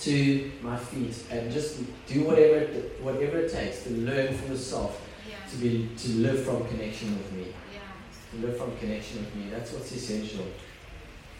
[0.00, 5.00] to my feet, and just do whatever it, whatever it takes to learn for yourself
[5.28, 5.36] Yeah.
[5.50, 7.46] to be to live from connection with me.
[7.72, 7.80] Yeah.
[8.40, 9.44] To live from connection with me.
[9.50, 10.44] That's what's essential.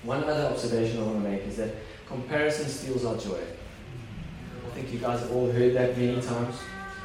[0.03, 1.75] One other observation I want to make is that
[2.07, 3.41] comparison steals our joy.
[4.67, 6.57] I think you guys have all heard that many times.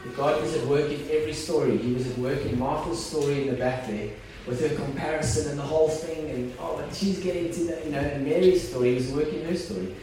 [0.06, 1.78] That God is at work in every story.
[1.78, 4.10] He was at work in Martha's story in the back there
[4.50, 7.92] with her comparison and the whole thing, and oh, and she's getting to that, you
[7.92, 8.00] know.
[8.00, 9.96] And Mary's story, was working her story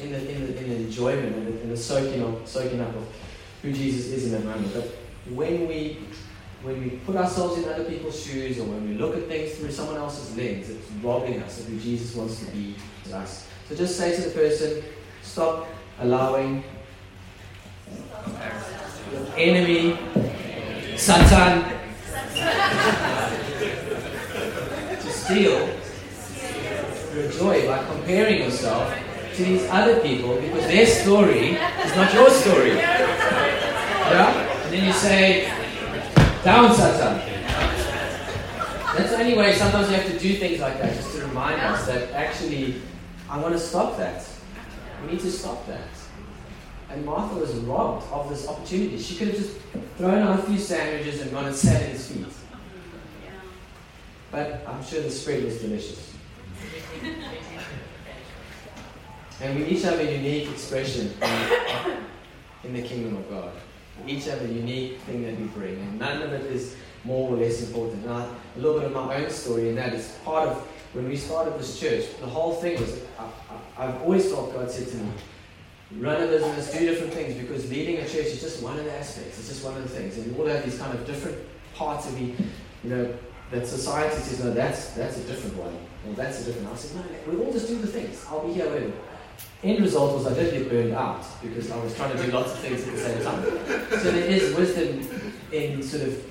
[0.00, 2.94] in the in the, in the enjoyment and the, in the soaking up, soaking up
[2.94, 3.06] of
[3.62, 4.74] who Jesus is in that moment.
[4.74, 4.88] But
[5.34, 5.98] when we
[6.62, 9.70] when we put ourselves in other people's shoes or when we look at things through
[9.70, 13.48] someone else's lens, it's robbing us of who Jesus wants to be to us.
[13.68, 14.82] So just say to the person,
[15.22, 15.66] stop
[15.98, 16.62] allowing
[19.36, 19.98] enemy,
[20.96, 21.64] Satan,
[25.32, 25.66] steal
[27.14, 28.94] your joy by comparing yourself
[29.34, 32.76] to these other people because their story is not your story.
[32.76, 34.64] Yeah?
[34.64, 35.50] And then you say,
[36.44, 37.16] down, Satan.
[38.94, 41.62] That's the only way sometimes you have to do things like that, just to remind
[41.62, 42.82] us that actually,
[43.30, 44.22] I want to stop that.
[45.02, 45.88] We need to stop that.
[46.90, 48.98] And Martha was robbed of this opportunity.
[48.98, 49.56] She could have just
[49.96, 52.26] thrown on a few sandwiches and gone and sat at his feet.
[54.32, 56.14] But I'm sure the spread was delicious.
[59.42, 61.12] And we each have a unique expression
[62.64, 63.52] in, the kingdom of God.
[64.04, 67.30] We each have a unique thing that we bring, and none of it is more
[67.30, 68.06] or less important.
[68.06, 70.58] Now, a little bit of my own story, and that is part of
[70.94, 72.04] when we started this church.
[72.20, 73.28] The whole thing was, I,
[73.76, 75.10] I've always felt God said to me,
[75.98, 78.96] run a business, do different things, because leading a church is just one of the
[78.96, 79.38] aspects.
[79.38, 81.36] It's just one of the things, and we all have these kind of different
[81.74, 82.34] parts of me,
[82.84, 83.14] you know,
[83.52, 85.76] that society says, no, that's that's a different one,
[86.08, 86.68] or that's a different.
[86.68, 88.24] I said, no, we all just do the things.
[88.28, 88.92] I'll be here, whatever.
[89.62, 92.52] End result was I did get burned out because I was trying to do lots
[92.52, 93.42] of things at the same time.
[94.00, 96.24] So there is wisdom in sort of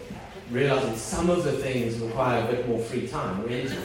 [0.51, 3.77] realizing some of the things require a bit more free time or energy.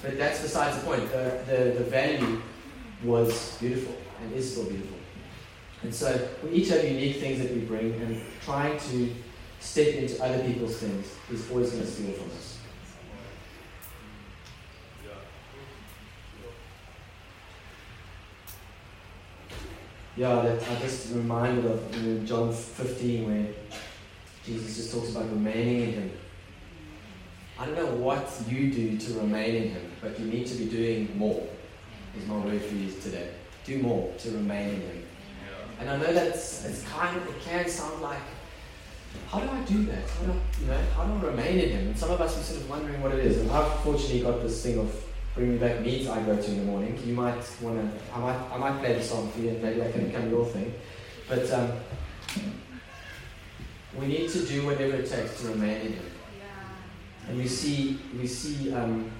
[0.00, 1.10] But that's besides the point.
[1.12, 2.40] The, the, the value
[3.02, 4.96] was beautiful and is still beautiful.
[5.82, 9.14] And so we each have unique things that we bring, and trying to
[9.64, 12.58] step into other people's things is always going to steal from us.
[20.16, 23.46] Yeah, that I just reminded of John 15 where
[24.44, 26.10] Jesus just talks about remaining in Him.
[27.58, 30.66] I don't know what you do to remain in Him, but you need to be
[30.66, 31.42] doing more.
[32.16, 33.30] Is my word for you today.
[33.64, 35.02] Do more to remain in Him.
[35.80, 38.20] And I know that it's, it's kind of, it can sound like,
[39.28, 40.08] how do I do that?
[40.10, 41.86] How do I, you know, how do I remain in Him?
[41.88, 43.38] And some of us are sort of wondering what it is.
[43.38, 46.58] And I've fortunately got this thing of bring me back meat I go to in
[46.58, 46.98] the morning.
[47.04, 49.80] You might want to, I might, I might play the song for you and maybe
[49.80, 50.72] that can become your thing.
[51.28, 51.72] But um,
[53.98, 56.04] we need to do whatever it takes to remain in Him.
[57.28, 59.10] And we see, we see, um,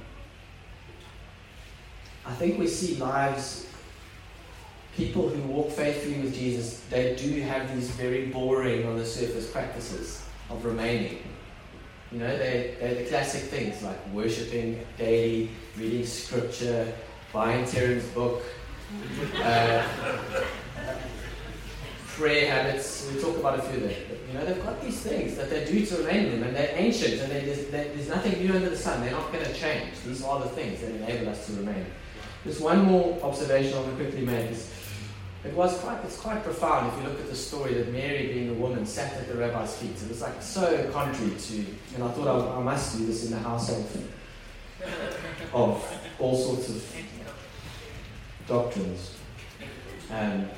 [2.27, 3.67] I think we see lives,
[4.97, 9.51] people who walk faithfully with Jesus, they do have these very boring on the surface
[9.51, 11.19] practices of remaining.
[12.13, 16.93] You know, they, they're the classic things like worshipping daily, reading scripture,
[17.33, 18.43] buying Terran's book,
[19.43, 19.85] uh,
[22.07, 23.11] prayer habits.
[23.13, 23.97] We talk about a few there.
[24.09, 26.75] But, you know, they've got these things that they do to remain them, and they're
[26.75, 29.01] ancient, and they, there's, they, there's nothing new under the sun.
[29.01, 29.95] They're not going to change.
[30.07, 31.85] These are the things that enable us to remain.
[32.45, 34.71] Just one more observation I want to quickly make is
[35.45, 38.51] it was quite, it's quite profound if you look at the story that Mary, being
[38.51, 39.91] a woman, sat at the rabbi's feet.
[39.91, 43.33] It was like so contrary to, and I thought I, I must do this in
[43.33, 43.87] the household
[45.53, 46.97] of all sorts of
[48.47, 49.15] doctrines.
[50.11, 50.49] Um,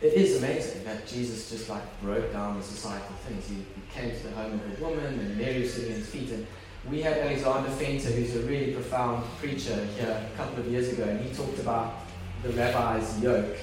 [0.00, 3.48] it is amazing that Jesus just like broke down the societal things.
[3.48, 6.08] He, he came to the home of a woman, and Mary was sitting at his
[6.08, 6.30] feet.
[6.30, 6.46] And
[6.88, 11.04] we had Alexander Venter, who's a really profound preacher here a couple of years ago,
[11.04, 12.03] and he talked about
[12.44, 13.56] the rabbi's yoke.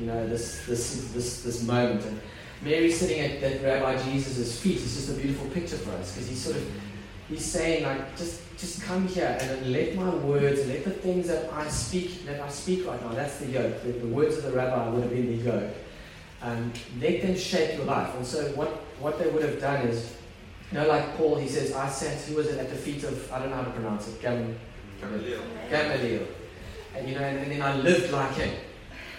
[0.00, 2.20] You know, this this this this moment, and
[2.62, 6.28] Mary sitting at that Rabbi Jesus' feet is just a beautiful picture for us because
[6.28, 6.70] he's sort of
[7.28, 11.52] he's saying like just just come here and let my words, let the things that
[11.52, 13.12] I speak that I speak right now.
[13.12, 13.82] That's the yoke.
[13.82, 15.74] The, the words of the rabbi would have been the yoke.
[16.40, 18.14] Um, let them shape your life.
[18.14, 18.68] And so what
[19.00, 20.16] what they would have done is,
[20.70, 22.20] you know, like Paul, he says, I sat.
[22.22, 23.32] Who was it at the feet of?
[23.32, 24.22] I don't know how to pronounce it.
[24.22, 24.56] Gam,
[25.00, 25.42] Gamaliel.
[25.70, 26.26] Gamaliel.
[26.98, 28.54] And you know, and, then I lived like him.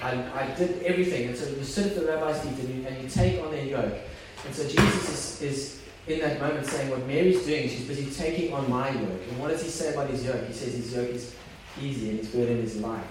[0.02, 1.30] I, I did everything.
[1.30, 3.66] And so you sit at the rabbi's feet and you, and you take on their
[3.66, 3.96] yoke.
[4.46, 8.54] And so Jesus is, is in that moment saying what Mary's doing, she's busy taking
[8.54, 9.22] on my yoke.
[9.30, 10.46] And what does he say about his yoke?
[10.48, 11.36] He says his yoke is
[11.82, 13.04] easy and his burden is light.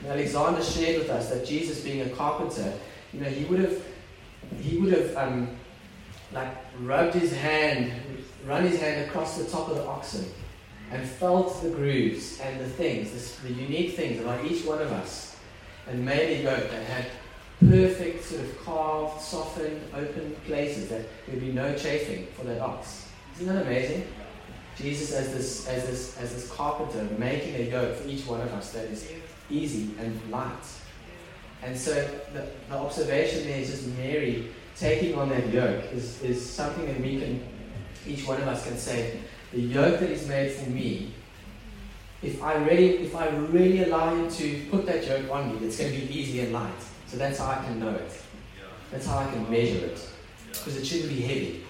[0.00, 2.72] And Alexander shared with us that Jesus, being a carpenter,
[3.12, 3.82] you know, he would have,
[4.60, 5.48] he would have, um,
[6.32, 7.92] like, rubbed his hand,
[8.46, 10.26] run his hand across the top of the oxen,
[10.90, 14.92] and felt the grooves and the things, this, the unique things about each one of
[14.92, 15.36] us,
[15.86, 17.06] and made a yoke that had
[17.60, 22.60] perfect, sort of carved, softened, open places that there would be no chafing for that
[22.60, 23.08] ox.
[23.36, 24.06] Isn't that amazing?
[24.76, 28.52] Jesus as this, as this, as this carpenter making a yoke for each one of
[28.52, 29.10] us that is
[29.50, 30.52] easy and light.
[31.62, 31.94] And so
[32.32, 37.00] the, the observation there is just Mary taking on that yoke is, is something that
[37.00, 37.44] we can,
[38.06, 39.18] each one of us can say,
[39.52, 41.12] the yoke that is made for me,
[42.22, 45.78] if I really, if I really allow him to put that yoke on me, it's
[45.78, 46.72] going to be easy and light.
[47.06, 48.12] So that's how I can know it.
[48.90, 50.08] That's how I can measure it.
[50.48, 51.64] Because it shouldn't be heavy.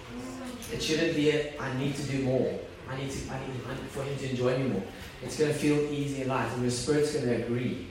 [0.73, 2.59] It shouldn't be a, I need to do more.
[2.89, 4.83] I need to, I need for him to enjoy me more.
[5.21, 7.87] It's going to feel easy and light, and your spirit's going to agree.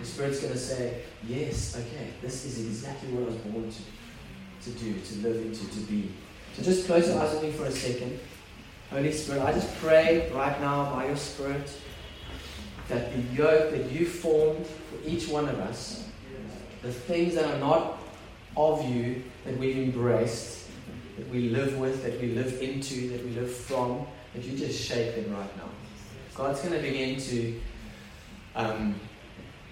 [0.00, 4.70] The spirit's going to say, yes, okay, this is exactly what I was born to,
[4.70, 6.10] to do, to live into, to be.
[6.54, 8.18] So just close your eyes with me for a second.
[8.92, 11.66] Holy Spirit, I just pray right now by your Spirit
[12.88, 16.06] that the yoke that you formed for each one of us,
[16.82, 17.98] the things that are not
[18.54, 20.68] of you that we've embraced,
[21.16, 24.78] that we live with, that we live into, that we live from, that you just
[24.78, 25.70] shake them right now.
[26.34, 27.60] God's going to begin to,
[28.56, 29.00] um,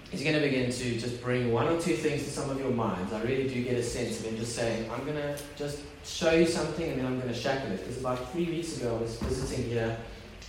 [0.09, 2.71] He's going to begin to just bring one or two things to some of your
[2.71, 3.13] minds.
[3.13, 6.31] I really do get a sense of Him just saying, I'm going to just show
[6.31, 7.79] you something and then I'm going to shackle it.
[7.79, 9.97] Because about three weeks ago, I was visiting here.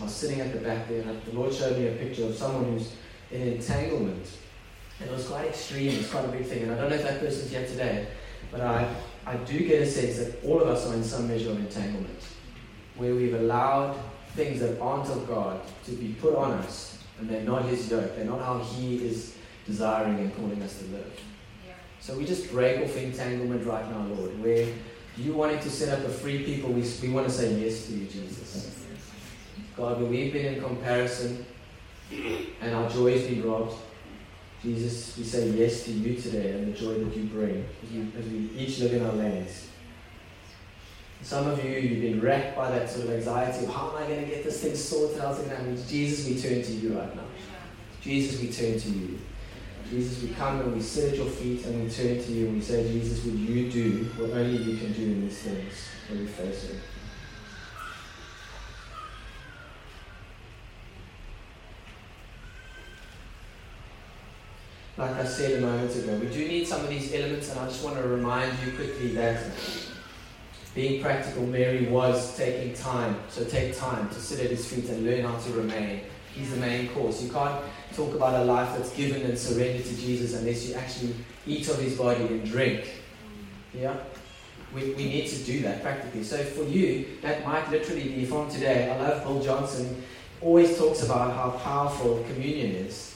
[0.01, 2.35] I was sitting at the back there, and the Lord showed me a picture of
[2.35, 2.93] someone who's
[3.31, 4.27] in entanglement.
[5.01, 6.62] And it was quite extreme, it's quite a big thing.
[6.62, 8.07] And I don't know if that person's here today,
[8.51, 8.95] but I,
[9.27, 12.21] I do get a sense that all of us are in some measure of entanglement,
[12.97, 13.97] where we've allowed
[14.35, 18.17] things that aren't of God to be put on us, and they're not His yoke.
[18.17, 19.37] They're not how He is
[19.67, 21.21] desiring and calling us to live.
[21.67, 21.75] Yeah.
[22.01, 24.67] So we just break off entanglement right now, Lord, where
[25.16, 27.92] you wanting to set up a free people, we, we want to say yes to
[27.92, 28.85] you, Jesus.
[29.77, 31.44] God, where we've been in comparison
[32.61, 33.75] and our joy has been robbed,
[34.62, 38.18] Jesus, we say yes to you today and the joy that you bring as we,
[38.18, 39.68] as we each live in our lanes.
[41.22, 44.07] Some of you, you've been wrecked by that sort of anxiety of how am I
[44.07, 45.37] going to get this thing sorted out?
[45.88, 47.22] Jesus, we turn to you right now.
[48.01, 49.18] Jesus, we turn to you.
[49.90, 52.57] Jesus, we come and we sit at your feet and we turn to you and
[52.57, 56.21] we say, Jesus, would you do what only you can do in these things when
[56.21, 56.77] we face it?
[64.97, 67.66] Like I said a moment ago, we do need some of these elements, and I
[67.66, 69.42] just want to remind you quickly that
[70.75, 73.16] being practical, Mary was taking time.
[73.29, 76.03] So take time to sit at his feet and learn how to remain.
[76.35, 77.23] He's the main course.
[77.23, 77.62] You can't
[77.95, 81.14] talk about a life that's given and surrendered to Jesus unless you actually
[81.47, 82.90] eat of his body and drink.
[83.75, 83.97] Yeah?
[84.75, 86.25] We, we need to do that practically.
[86.25, 88.90] So for you, that might literally be from today.
[88.90, 90.03] I love Bill Johnson,
[90.40, 93.14] always talks about how powerful communion is.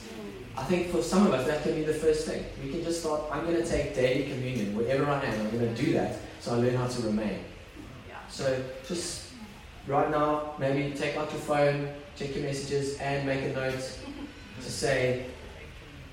[0.55, 2.43] I think for some of us, that can be the first thing.
[2.63, 5.75] We can just start, I'm going to take daily communion, wherever I am, I'm going
[5.75, 7.39] to do that so I learn how to remain.
[8.29, 9.31] So just
[9.87, 13.99] right now, maybe take out your phone, check your messages, and make a note
[14.61, 15.25] to say,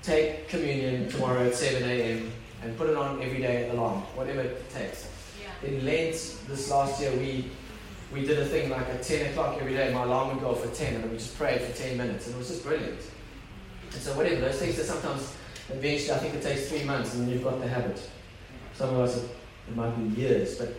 [0.03, 2.31] take communion tomorrow at 7 a.m.
[2.61, 5.09] and put it on every day alarm, whatever it takes.
[5.41, 5.67] Yeah.
[5.67, 6.13] In Lent
[6.47, 7.49] this last year, we
[8.13, 9.91] we did a thing like at 10 o'clock every day.
[9.91, 12.37] My alarm would go for 10, and we just prayed for 10 minutes, and it
[12.37, 12.99] was just brilliant.
[13.91, 15.35] And so, whatever those things that sometimes,
[15.69, 17.99] eventually, I think it takes three months, and then you've got the habit.
[18.75, 20.75] Some of us, it might be years, but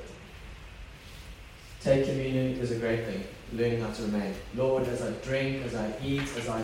[1.82, 3.24] take communion is a great thing.
[3.52, 4.35] Learning how to remain.
[4.54, 6.62] Lord, as I drink, as I eat, as I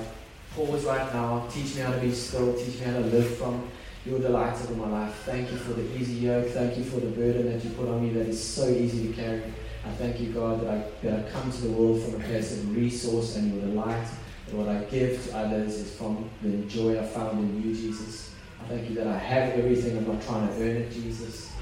[0.54, 3.68] pause right now, teach me how to be still, teach me how to live from
[4.04, 5.14] your delights over my life.
[5.24, 6.48] Thank you for the easy yoke.
[6.48, 9.12] Thank you for the burden that you put on me that is so easy to
[9.14, 9.42] carry.
[9.84, 12.52] I thank you, God, that I, that I come to the world from a place
[12.52, 14.06] of resource and your delight.
[14.48, 18.34] And what I give to others is from the joy I found in you, Jesus.
[18.60, 19.96] I thank you that I have everything.
[19.96, 21.52] I'm not trying to earn it, Jesus.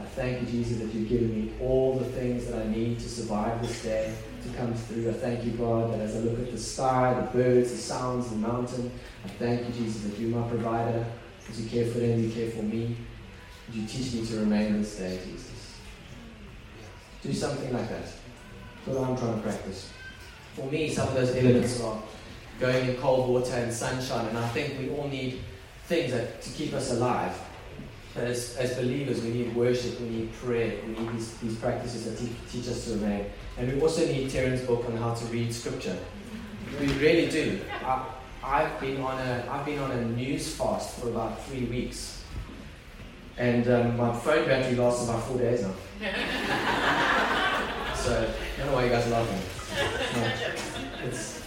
[0.00, 3.08] I thank you, Jesus, that you've given me all the things that I need to
[3.08, 5.10] survive this day, to come through.
[5.10, 8.30] I thank you, God, that as I look at the sky, the birds, the sounds,
[8.30, 8.90] the mountain,
[9.24, 11.04] I thank you, Jesus, that you're my provider.
[11.48, 12.96] As you care for them, you care for me.
[13.68, 15.76] Would you teach me to remain this day, Jesus?
[17.22, 18.04] Do something like that.
[18.84, 19.90] That's what I'm trying to practice.
[20.54, 22.02] For me, some of those elements are
[22.60, 25.40] going in cold water and sunshine, and I think we all need
[25.86, 27.38] things that, to keep us alive.
[28.14, 32.18] As, as believers, we need worship, we need prayer, we need these, these practices that
[32.18, 33.26] te- teach us to remain.
[33.58, 35.98] And we also need Terrence's book on how to read scripture.
[36.80, 37.60] We really do.
[37.84, 38.06] I,
[38.42, 42.24] I've been on a I've been on a news fast for about three weeks,
[43.36, 45.74] and um, my phone battery lasts about four days now.
[47.94, 49.40] so I don't know why you guys are laughing.
[50.16, 51.42] No, it's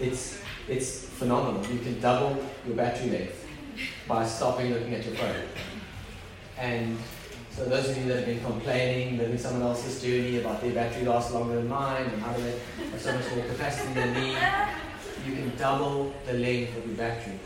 [0.00, 1.64] it's it's phenomenal.
[1.70, 3.46] You can double your battery length
[4.08, 5.34] by stopping looking at your phone.
[6.58, 6.98] And
[7.56, 11.04] so those of you that have been complaining, living someone else's journey about their battery
[11.04, 12.58] lasts longer than mine and how do they
[12.90, 14.36] have so much more capacity than me,
[15.26, 17.38] you can double the length of your battery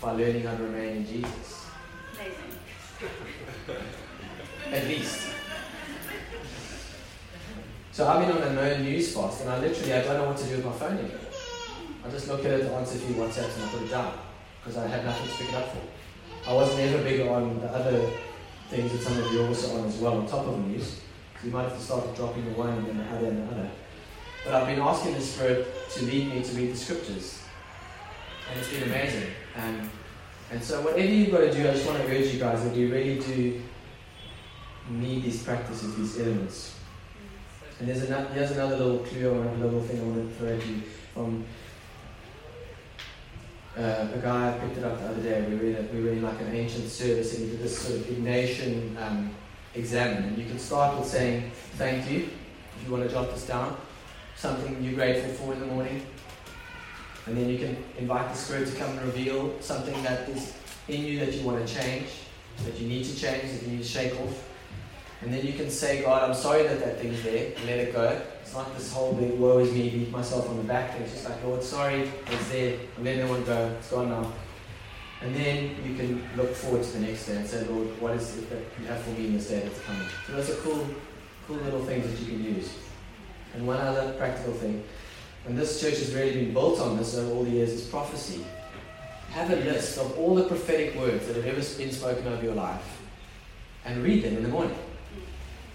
[0.00, 1.66] by learning how to remain in Jesus.
[2.14, 2.58] Amazing.
[4.72, 5.28] At least.
[7.92, 10.36] So I've been on a no news fast and I literally I don't know what
[10.36, 11.18] to do with my phone anymore.
[12.06, 14.18] I just look at it, answer a few WhatsApps and I put it down
[14.60, 16.48] because I had nothing to pick it up for.
[16.48, 18.08] I wasn't ever big on the other
[18.68, 21.00] things that some of you also on as well, on top of the news.
[21.40, 23.52] So you might have to start dropping the one and then the other and the
[23.52, 23.70] other.
[24.44, 27.42] But I've been asking the Spirit to lead me to read the scriptures.
[28.50, 29.30] And it's been amazing.
[30.50, 32.74] And so whatever you've got to do, I just want to urge you guys that
[32.74, 33.60] you really do
[34.90, 36.74] need these practices, these elements.
[37.78, 40.56] And there's another, there's another little clue or another little thing I want to throw
[40.56, 40.82] at you
[41.14, 41.44] from
[43.78, 45.46] uh, a guy picked it up the other day.
[45.48, 48.00] We were in, we were in like an ancient service and he did this sort
[48.00, 49.30] of Ignatian um,
[49.74, 50.24] Examen.
[50.24, 52.28] And you can start with saying thank you,
[52.76, 53.76] if you want to jot this down,
[54.36, 56.04] something you're grateful for in the morning.
[57.26, 60.54] And then you can invite the Spirit to come and reveal something that is
[60.88, 62.08] in you that you want to change,
[62.64, 64.48] that you need to change, that you need to shake off.
[65.20, 68.20] And then you can say, God, I'm sorry that that thing's there, let it go.
[68.48, 71.02] It's not this whole big woe is me, beat myself on the back thing.
[71.02, 72.78] It's just like, Lord, sorry, it's there.
[72.96, 73.76] I'm letting that one go.
[73.78, 74.32] It's gone now.
[75.20, 78.38] And then you can look forward to the next day and say, Lord, what is
[78.38, 80.08] it that you have for me in this day that's coming?
[80.26, 80.86] So those are cool,
[81.46, 82.72] cool little things that you can use.
[83.52, 84.82] And one other practical thing,
[85.46, 88.46] and this church has really been built on this over all the years, is prophecy.
[89.32, 92.54] Have a list of all the prophetic words that have ever been spoken over your
[92.54, 93.02] life
[93.84, 94.78] and read them in the morning.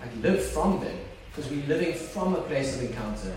[0.02, 0.98] Like live from them
[1.36, 3.36] because we're living from a place of encounter,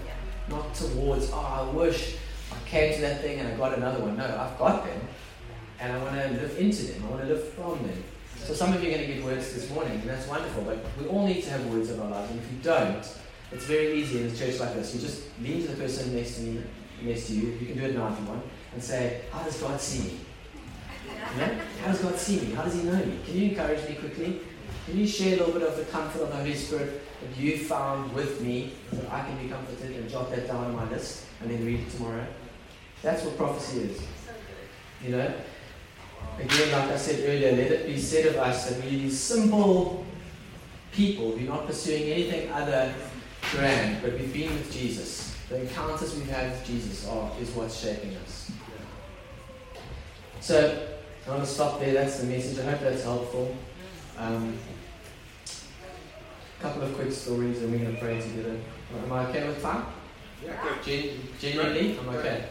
[0.48, 2.16] not towards, oh, I wish
[2.52, 4.16] I came to that thing and I got another one.
[4.16, 5.00] No, I've got them
[5.80, 7.04] and I want to live into them.
[7.06, 8.04] I want to live from them.
[8.38, 10.78] So some of you are going to give words this morning, and that's wonderful, but
[11.00, 12.30] we all need to have words in our lives.
[12.30, 13.18] And if you don't,
[13.50, 14.94] it's very easy in a church like this.
[14.94, 16.62] You just lean to the person next to me,
[17.02, 17.48] next to you.
[17.52, 20.20] You can do it now if you want, and say, How does God see me?
[21.34, 21.58] You know?
[21.82, 22.54] How does God see me?
[22.54, 23.18] How does He know me?
[23.24, 24.40] Can you encourage me quickly?
[24.86, 27.58] Can you share a little bit of the comfort of the Holy Spirit that you
[27.58, 30.88] found with me so that I can be comforted and jot that down on my
[30.90, 32.26] list and then read it tomorrow?
[33.02, 34.02] That's what prophecy is.
[35.04, 35.34] You know?
[36.38, 40.04] Again, like I said earlier, let it be said of us that we're these simple
[40.92, 41.30] people.
[41.30, 42.94] We're not pursuing anything other
[43.52, 45.34] grand, but we've been with Jesus.
[45.48, 48.50] The encounters we've had with Jesus are, is what's shaping us.
[50.40, 50.88] So,
[51.26, 51.94] I want to stop there.
[51.94, 52.58] That's the message.
[52.58, 53.54] I hope that's helpful.
[54.18, 54.56] Um,
[56.58, 58.56] a couple of quick stories and we're going to pray together.
[59.04, 59.86] Am I okay with time?
[60.44, 60.82] Yeah, good.
[60.84, 62.44] Gen- genuinely, I'm okay.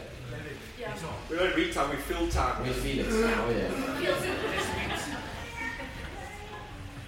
[1.30, 2.64] We don't read time, we fill time.
[2.64, 3.08] We feel it.
[3.10, 3.72] Oh, yeah.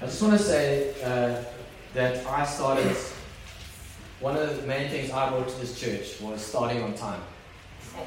[0.01, 1.43] I just want to say uh,
[1.93, 2.95] that I started,
[4.19, 7.21] one of the main things I brought to this church was starting on time.
[7.81, 7.97] So,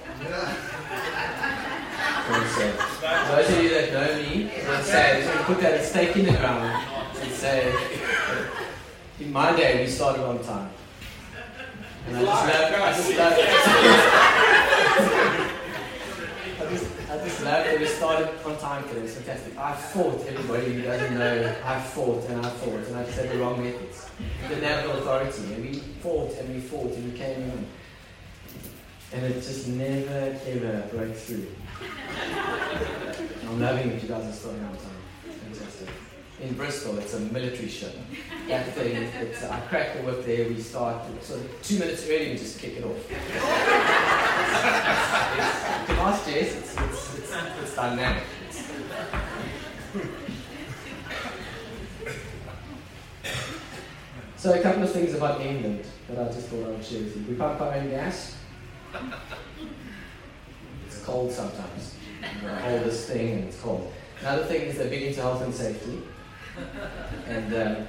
[3.03, 6.17] those of you that know me, would say, I just want to put that stake
[6.17, 6.87] in the ground
[7.21, 8.00] and say,
[9.21, 10.71] in my day, we started on time.
[12.09, 13.33] And I just love, I just love,
[16.61, 19.01] I just, I just love that we started on time today.
[19.03, 19.59] It's fantastic.
[19.59, 21.55] I fought everybody who doesn't know.
[21.65, 24.09] I fought and I fought and I just had the wrong methods.
[24.43, 27.67] We didn't have the authority and we fought and we fought and we came in.
[29.13, 31.47] And it just never ever broke through.
[33.49, 34.90] I'm loving that you guys are starting on time.
[36.43, 37.95] In Bristol, it's a military ship.
[38.49, 42.37] That thing, it's, I crack the whip there, we start, so two minutes early, we
[42.37, 42.97] just kick it off.
[44.61, 47.33] It's, can ask Jess, it's, it's, it's,
[47.63, 48.25] it's dynamic.
[54.37, 57.17] So a couple of things about England that I just thought I would share with
[57.17, 57.25] you.
[57.29, 58.37] We pump our own gas.
[60.87, 61.95] It's cold sometimes.
[62.43, 63.93] You hold this thing and it's cold.
[64.23, 66.03] Another thing is they're big into health and safety.
[67.27, 67.87] And um,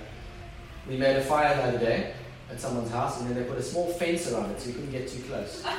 [0.88, 2.14] we made a fire the other day
[2.50, 4.92] at someone's house, and then they put a small fence around it so you couldn't
[4.92, 5.64] get too close.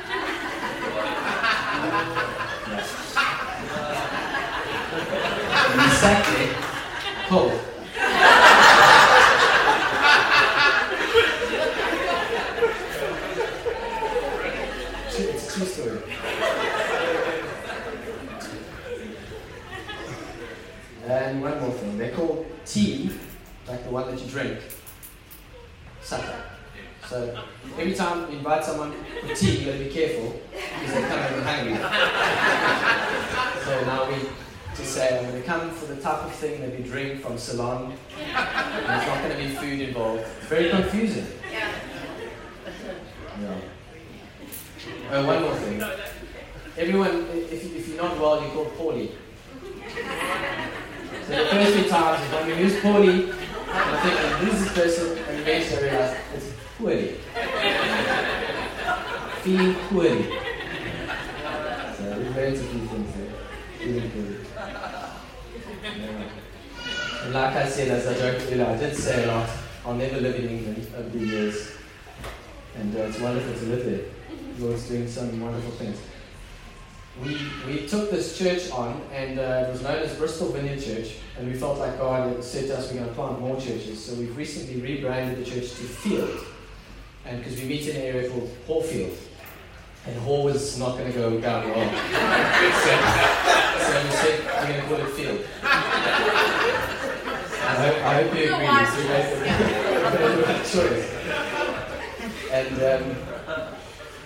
[5.72, 6.54] And we sat there,
[7.28, 7.52] cold.
[15.08, 16.02] It's a true story.
[26.02, 26.42] Supper.
[27.08, 27.38] So
[27.78, 31.42] every time you invite someone for tea, you got to be careful because they're coming
[31.42, 31.74] hungry.
[33.64, 34.28] so now we
[34.76, 37.38] just say, I'm going to come for the type of thing that we drink from
[37.38, 37.92] Ceylon.
[38.18, 40.26] And there's not going to be food involved.
[40.48, 41.26] Very confusing.
[41.50, 41.70] Yeah.
[45.10, 45.82] Oh, one more thing.
[46.78, 49.10] Everyone, if, if you're not well, you're called Paulie.
[51.26, 53.41] So the first few times, when we use Paulie,
[54.02, 55.18] Thinking, who's this person?
[55.28, 57.08] And eventually I realize it's poorly.
[59.42, 60.22] Feeling poorly.
[61.96, 63.34] So there's relatively things there.
[63.78, 64.36] Feeling poorly.
[67.22, 69.48] And like I said, as I joked earlier, I did say a lot.
[69.86, 71.72] I'll never live in England over the years.
[72.76, 74.00] And uh, it's wonderful to live there.
[74.58, 75.98] Lord's doing some wonderful things.
[77.20, 81.16] We, we took this church on, and uh, it was known as Bristol Vineyard Church,
[81.38, 84.02] and we felt like God had said to us we're going to plant more churches.
[84.02, 86.44] So we've recently rebranded the church to Field,
[87.26, 89.16] and because we meet in an area called Hallfield.
[90.06, 91.78] And Hall was not going to go down well.
[92.82, 92.96] so,
[93.84, 95.46] so we said we're going to call it Field.
[97.64, 98.86] I hope, I hope you agree.
[98.86, 99.12] So you
[100.72, 101.06] choice.
[102.50, 103.16] And um,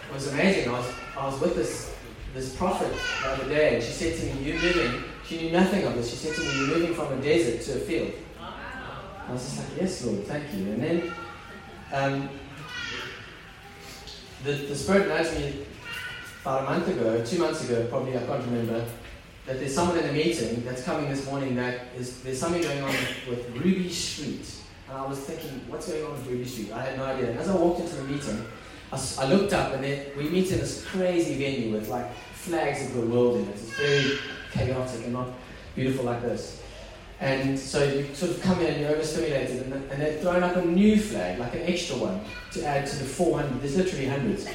[0.09, 0.69] it was amazing.
[0.69, 1.95] I was, I was with this,
[2.37, 5.03] this prophet the other day, and she said to me, You're moving.
[5.27, 6.11] She knew nothing of this.
[6.11, 8.13] She said to me, You're moving from a desert to a field.
[8.39, 10.73] I was just like, Yes, Lord, thank you.
[10.73, 11.13] And then
[11.93, 12.29] um,
[14.45, 15.67] the, the Spirit nudged me
[16.43, 18.85] about a month ago, two months ago, probably, I can't remember,
[19.47, 22.83] that there's someone in the meeting that's coming this morning that is, there's something going
[22.83, 22.95] on
[23.29, 24.47] with Ruby Street.
[24.89, 26.73] And I was thinking, what's going on with Ruby Street?
[26.73, 27.31] I had no idea.
[27.31, 28.45] And as I walked into the meeting,
[28.93, 32.87] I, I looked up and then we meet in this crazy venue with like flags
[32.87, 33.51] of the world in it.
[33.51, 34.19] It's very
[34.53, 35.29] chaotic and not
[35.75, 36.63] beautiful like this.
[37.19, 40.57] And so you sort of come in and you're overstimulated, and, and they're throwing up
[40.57, 42.21] a new flag, like an extra one,
[42.53, 43.61] to add to the 400.
[43.63, 44.47] There's literally hundreds.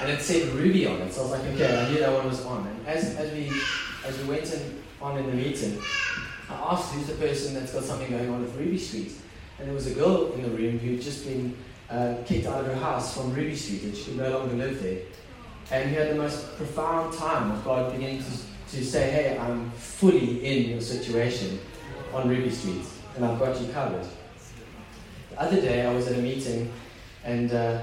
[0.00, 1.12] And it said Ruby on it.
[1.12, 2.66] So I was like, okay, I knew that one was on.
[2.66, 3.50] And as, as, we,
[4.04, 5.80] as we went in, on in the meeting,
[6.50, 9.12] I asked who's the person that's got something going on with Ruby Street.
[9.58, 11.56] And there was a girl in the room who'd just been
[11.90, 14.82] uh, kicked out of her house from Ruby Street and she could no longer live
[14.82, 15.00] there.
[15.70, 19.70] And we had the most profound time of God beginning to, to say, hey, I'm
[19.72, 21.58] fully in your situation
[22.12, 22.84] on Ruby Street
[23.16, 24.06] and I've got you covered.
[25.30, 26.70] The other day I was at a meeting
[27.24, 27.82] and uh,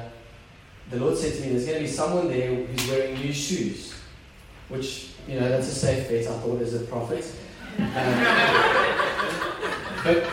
[0.90, 3.96] the Lord said to me, there's going to be someone there who's wearing new shoes,
[4.70, 7.32] which, you know, that's a safe bet, I thought, as a prophet.
[7.78, 7.86] Um,
[10.04, 10.28] but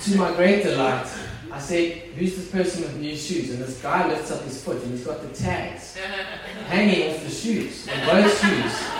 [0.00, 1.06] to my great delight,
[1.52, 3.50] I said, Who's this person with new shoes?
[3.50, 5.96] And this guy lifts up his foot and he's got the tags
[6.66, 8.90] hanging off the shoes, on both shoes.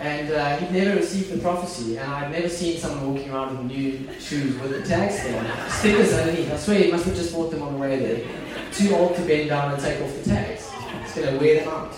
[0.00, 3.66] And uh, he'd never received the prophecy, and I'd never seen someone walking around with
[3.66, 5.70] new shoes with the tags there.
[5.70, 6.52] Stickers underneath.
[6.52, 8.28] I swear he must have just bought them on the way there.
[8.72, 10.70] Too old to bend down and take off the tags.
[11.04, 11.94] He's going to wear them out.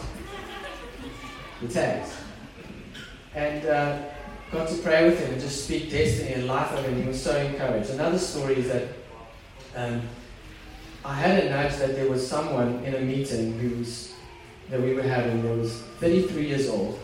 [1.62, 2.14] The tags.
[3.34, 4.02] And uh,
[4.52, 7.02] got to pray with him and just speak destiny and life over him.
[7.02, 7.90] He was so encouraged.
[7.90, 8.88] Another story is that
[9.76, 10.02] um,
[11.04, 14.14] I had a nudge that there was someone in a meeting who was,
[14.70, 16.98] that we were having that was 33 years old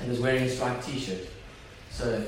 [0.00, 1.28] and was wearing a striped t-shirt.
[1.90, 2.24] So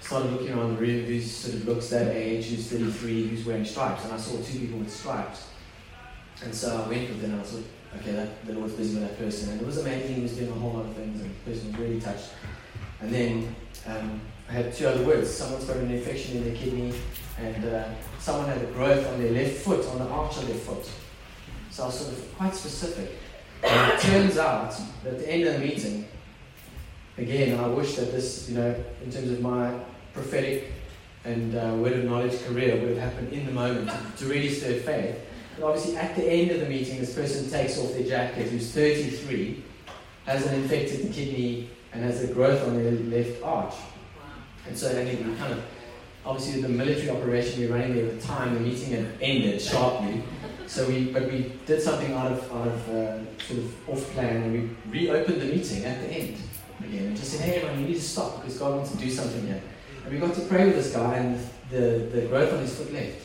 [0.00, 3.44] I started looking around the room who sort of looks that age, who's 33, who's
[3.44, 5.46] wearing stripes, and I saw two people with stripes.
[6.42, 7.64] And so I went with them and I thought,
[8.00, 9.50] okay, that, the Lord's busy with that person.
[9.50, 11.70] And it was amazing, he was doing a whole lot of things, and the person
[11.70, 12.30] was really touched.
[13.00, 13.54] And then
[13.86, 15.30] um, I had two other words.
[15.30, 16.92] Someone's got an infection in their kidney,
[17.38, 17.84] and uh,
[18.18, 20.88] someone had a growth on their left foot, on the arch of their foot.
[21.70, 23.10] So I was sort of quite specific.
[23.62, 26.06] And it turns out that at the end of the meeting,
[27.18, 29.74] again, I wish that this, you know, in terms of my
[30.12, 30.72] prophetic
[31.24, 34.78] and uh, word of knowledge career would have happened in the moment to, really stir
[34.80, 35.16] faith.
[35.58, 38.70] But obviously, at the end of the meeting, this person takes off their jacket, who's
[38.72, 39.62] 33,
[40.26, 43.74] has an infected kidney, and has a growth on their left arch.
[44.66, 45.62] And so then we kind of,
[46.24, 49.60] obviously, the military operation we were running there at the time, the meeting had ended
[49.60, 50.22] sharply.
[50.66, 54.42] So we, but we did something out of, out of uh, sort of off plan,
[54.42, 56.38] and we reopened the meeting at the end
[56.80, 59.10] again and just said, hey, man, you need to stop because God wants to do
[59.10, 59.62] something here.
[60.04, 62.92] And we got to pray with this guy, and the, the growth on his foot
[62.92, 63.20] left.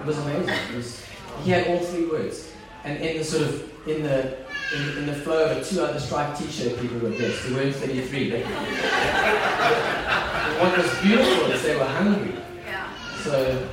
[0.00, 0.48] It was amazing.
[0.48, 1.04] It was,
[1.42, 2.52] he had all three words.
[2.84, 4.36] And in the sort of, in the,
[4.74, 7.48] in, in the flow of a two other striped t-shirt people were blessed.
[7.48, 8.30] They weren't 33.
[8.30, 8.42] But
[10.60, 12.34] what was beautiful is they were hungry.
[12.66, 12.90] Yeah.
[13.22, 13.68] So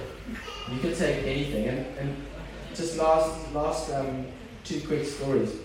[0.71, 1.67] you could take anything.
[1.67, 2.15] And, and
[2.75, 4.25] just last, last um,
[4.63, 5.55] two quick stories.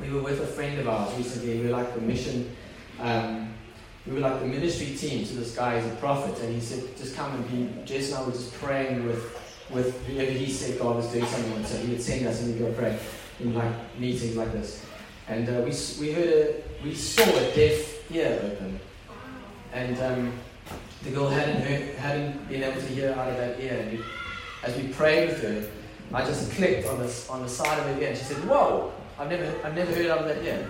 [0.00, 1.58] We were with a friend of ours recently.
[1.58, 2.56] We were like the mission,
[2.98, 3.52] um,
[4.06, 5.78] we were like the ministry team to this guy.
[5.78, 8.54] He's a prophet, and he said, "Just come and be." Jess and I were just
[8.54, 9.36] praying with
[9.72, 11.64] with whoever he said God was doing something.
[11.64, 12.98] So he would send us and we'd go pray
[13.38, 14.84] in like meetings like this.
[15.28, 18.80] And uh, we, we heard a, we saw a deaf ear open.
[19.72, 20.32] And um,
[21.02, 23.86] the girl hadn't heard, hadn't been able to hear out of that ear.
[23.88, 24.04] And
[24.62, 25.70] as we prayed with her,
[26.12, 28.92] I just clicked on the, on the side of her ear and she said, Whoa,
[29.18, 30.68] I've never, I've never heard out of that ear.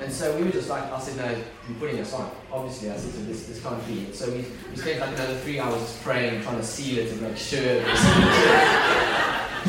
[0.00, 1.28] And so we were just like, I said, no,
[1.68, 2.30] you're putting us on.
[2.52, 4.12] Obviously, I said, so this, this can't be.
[4.12, 7.36] So we, we spent like another three hours praying, trying to seal it and make
[7.36, 7.80] sure.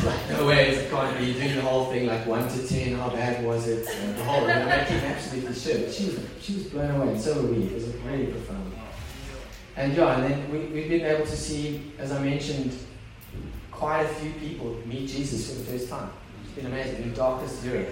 [0.04, 1.32] like, no way, it can't be.
[1.32, 3.88] Doing the whole thing, like 1 to 10, how bad was it?
[3.88, 5.80] And the whole, and making absolutely sure.
[5.80, 7.64] But she was, she was blown away, and so were we.
[7.64, 8.69] It was really profound.
[9.76, 12.76] And yeah, and then we, we've been able to see, as I mentioned,
[13.70, 16.10] quite a few people meet Jesus for the first time.
[16.44, 17.88] It's been amazing in darkest Europe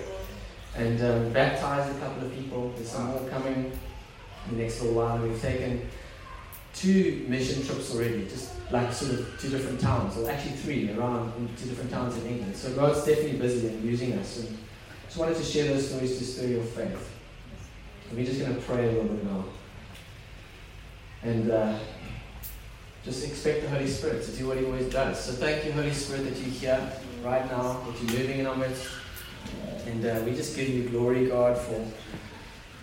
[0.77, 2.73] and um, baptized a couple of people.
[2.77, 3.73] There's some more coming
[4.49, 5.19] in the next little while.
[5.19, 5.89] We've taken
[6.75, 11.33] two mission trips already, just like sort of two different towns, or actually three around
[11.39, 12.57] in two different towns in England.
[12.57, 14.41] So God's definitely busy in using us.
[14.41, 14.59] And
[15.07, 17.11] just wanted to share those stories to stir your faith.
[18.09, 19.45] And we're just going to pray a little bit now.
[21.23, 21.79] And uh,
[23.05, 25.25] just expect the Holy Spirit to do what He always does.
[25.25, 26.93] So thank you, Holy Spirit, that you're here
[27.23, 28.89] right now, that you're moving in our midst.
[29.87, 31.85] And uh, we just give you glory, God, for,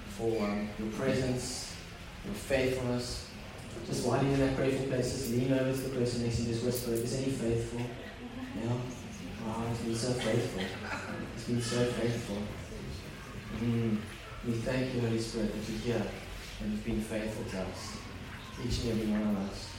[0.09, 1.73] for um, your presence,
[2.25, 3.29] your faithfulness.
[3.86, 6.41] Just while you're in that grateful place, just lean over to the person next to
[6.43, 7.81] you just whisper, is any faithful?
[7.81, 8.71] Yeah?
[9.45, 10.63] Wow, he's been so faithful.
[11.36, 12.38] He's been so faithful.
[13.59, 13.97] Mm.
[14.47, 16.07] We thank you, Holy Spirit, that you're here
[16.61, 17.97] and you've been faithful to us,
[18.64, 19.70] each and every one of us.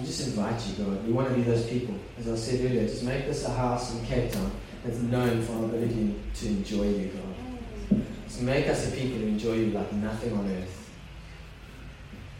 [0.00, 1.06] I just invite you, God.
[1.06, 1.94] We want to be those people.
[2.18, 4.50] As I said earlier, just make this a house in Cape Town
[4.82, 8.02] that's known for our ability to enjoy you, God.
[8.26, 10.79] Just make us a people who enjoy you like nothing on earth.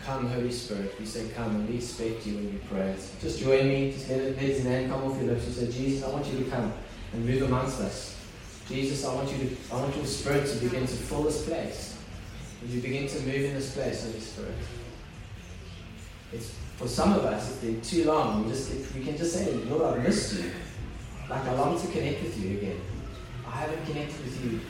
[0.05, 0.99] Come, Holy Spirit.
[0.99, 3.13] We say, Come, and we expect you in your prayers.
[3.21, 3.93] Just join me.
[3.93, 5.47] Just let, let his name come off your lips.
[5.47, 6.73] You say, Jesus, I want you to come
[7.13, 8.17] and move amongst us.
[8.69, 11.99] Jesus, I want you to, I want your spirit to begin to fill this place.
[12.65, 14.55] As you begin to move in this place, Holy Spirit.
[16.33, 19.53] It's for some of us, if they're too long, we just we can just say,
[19.53, 20.51] Lord, I missed you.
[21.29, 22.81] Like I long to connect with you again.
[23.47, 24.61] I haven't connected with you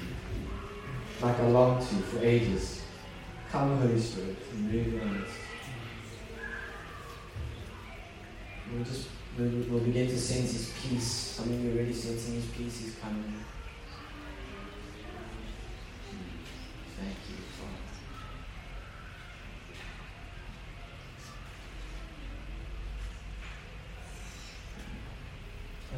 [1.23, 2.80] like I long to for ages.
[3.51, 5.31] Come, Holy Spirit, and move on us.
[8.73, 11.41] We'll just we'll, we'll begin to sense His peace.
[11.43, 12.79] I mean, you are already sensing His peace.
[12.79, 13.35] He's coming.
[16.97, 17.37] Thank you.
[17.59, 17.73] Father.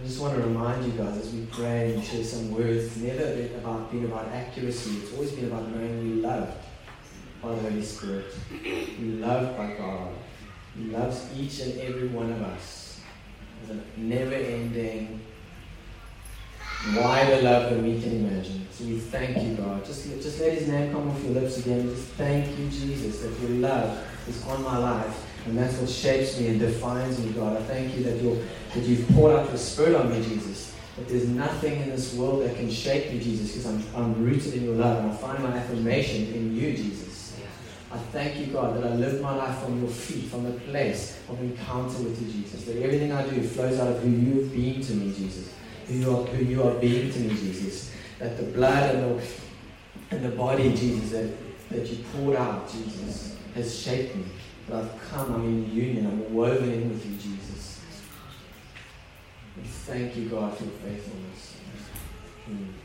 [0.01, 3.25] I just want to remind you guys as we pray and share some words, never
[3.59, 5.01] about, been about accuracy.
[5.03, 6.57] It's always been about knowing we loved
[7.43, 8.27] by the Holy Spirit.
[9.01, 10.09] Loved by God.
[10.77, 13.01] He loves each and every one of us.
[13.67, 15.21] There's a never ending,
[16.95, 18.67] wider love than we can imagine.
[18.71, 19.85] So we thank you, God.
[19.85, 21.89] Just, just let His name come off your lips again.
[21.89, 25.27] Just thank you, Jesus, that your love is on my life.
[25.45, 27.57] And that's what shapes me and defines me, God.
[27.57, 28.39] I thank you that, you're,
[28.75, 30.75] that you've poured out your spirit on me, Jesus.
[30.97, 34.55] That there's nothing in this world that can shake me, Jesus, because I'm, I'm rooted
[34.55, 37.12] in your love and I find my affirmation in you, Jesus.
[37.93, 41.21] I thank you, God, that I live my life from your feet, from the place
[41.29, 42.65] of encounter with you, Jesus.
[42.65, 45.53] That everything I do flows out of who you've been to me, Jesus.
[45.89, 47.93] Who you are, who you are being to me, Jesus.
[48.19, 49.25] That the blood and the,
[50.11, 51.35] and the body, Jesus, that,
[51.69, 54.25] that you poured out, Jesus, has shaped me.
[54.69, 57.83] That I've come, I'm in union, I'm woven in with you, Jesus.
[59.55, 61.57] We thank you, God, for your faithfulness.
[62.49, 62.73] Mm.